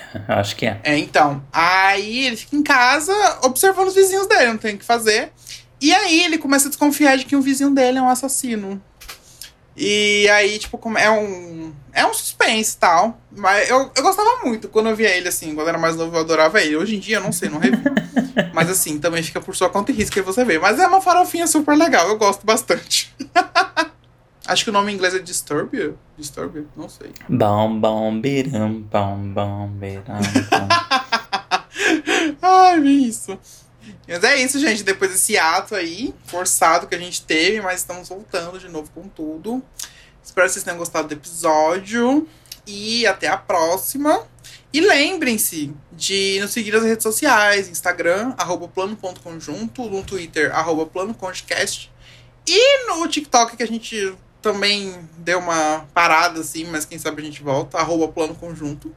[0.27, 0.79] Acho que é.
[0.83, 1.43] É, então.
[1.51, 5.31] Aí ele fica em casa observando os vizinhos dele, não tem o que fazer.
[5.81, 8.81] E aí ele começa a desconfiar de que o vizinho dele é um assassino.
[9.77, 11.73] E aí, tipo, é um.
[11.91, 13.19] É um suspense e tal.
[13.29, 15.53] Mas eu, eu gostava muito quando eu via ele, assim.
[15.53, 16.77] Quando eu era mais novo, eu adorava ele.
[16.77, 17.77] Hoje em dia, eu não sei, não revi.
[18.53, 20.57] mas assim, também fica por sua conta e risco que você vê.
[20.57, 23.13] Mas é uma farofinha super legal, eu gosto bastante.
[24.47, 25.95] Acho que o nome em inglês é Disturbia.
[26.17, 26.65] Disturbia?
[26.75, 27.11] Não sei.
[27.27, 30.03] Bom, bom, biram, bom, bom, biram.
[32.41, 33.39] Ai, isso.
[34.07, 34.83] Mas é isso, gente.
[34.83, 39.07] Depois desse ato aí, forçado que a gente teve, mas estamos voltando de novo com
[39.07, 39.63] tudo.
[40.23, 42.27] Espero que vocês tenham gostado do episódio.
[42.67, 44.27] E até a próxima.
[44.71, 50.89] E lembrem-se de nos seguir nas redes sociais, Instagram, arroba plano.conjunto, no Twitter, arroba.
[52.47, 54.15] E no TikTok, que a gente
[54.45, 58.95] também deu uma parada, assim, mas quem sabe a gente volta, arroba plano conjunto.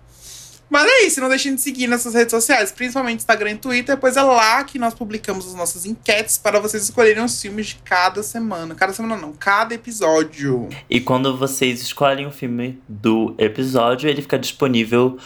[0.68, 4.18] Mas é isso, não deixem de seguir nessas redes sociais, principalmente Instagram e Twitter, pois
[4.18, 8.22] é lá que nós publicamos as nossas enquetes para vocês escolherem os filmes de cada
[8.22, 8.74] semana.
[8.74, 10.68] Cada semana não, cada episódio.
[10.90, 15.16] E quando vocês escolhem o filme do episódio, ele fica disponível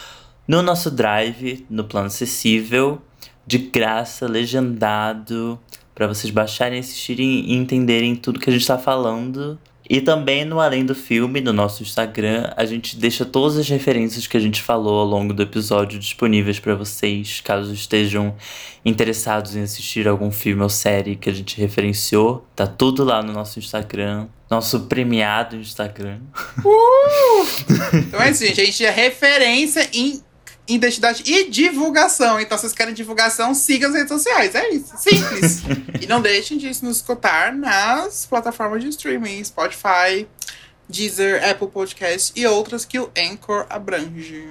[0.47, 3.03] no nosso drive, no plano acessível,
[3.45, 5.59] de graça, legendado,
[5.97, 9.59] para vocês baixarem, assistirem e entenderem tudo que a gente está falando
[9.93, 14.27] e também no Além do Filme, no nosso Instagram, a gente deixa todas as referências
[14.27, 18.35] que a gente falou ao longo do episódio disponíveis para vocês, caso estejam
[18.83, 22.43] interessados em assistir algum filme ou série que a gente referenciou.
[22.57, 26.21] Tá tudo lá no nosso Instagram, nosso premiado Instagram.
[26.65, 27.47] Uh!
[27.95, 28.63] então é isso, gente.
[28.63, 30.23] A gente é referência em
[30.67, 32.41] identidade e divulgação.
[32.41, 34.55] Então, se vocês querem divulgação, sigam as redes sociais.
[34.55, 34.97] É isso.
[34.97, 35.63] Simples.
[36.01, 40.27] e não deixem de nos escutar nas plataformas de streaming, Spotify,
[40.89, 44.49] Deezer, Apple Podcast e outras que o Anchor abrange.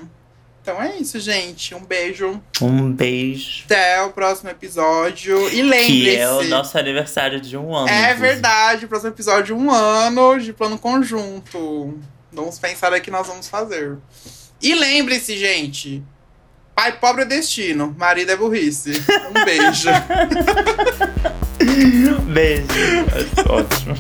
[0.62, 1.74] Então é isso, gente.
[1.74, 2.40] Um beijo.
[2.62, 3.64] Um beijo.
[3.66, 5.50] Até o próximo episódio.
[5.50, 6.02] E lembre-se.
[6.04, 7.90] Que é o nosso aniversário de um ano.
[7.90, 8.86] É verdade.
[8.86, 12.00] O próximo episódio um ano de plano conjunto.
[12.32, 13.98] Vamos pensar aí que nós vamos fazer.
[14.62, 16.04] E lembre-se, gente.
[16.76, 18.92] Pai pobre é destino, marido é burrice.
[19.30, 19.90] Um beijo.
[22.34, 22.66] beijo.
[23.50, 23.96] Ótimo.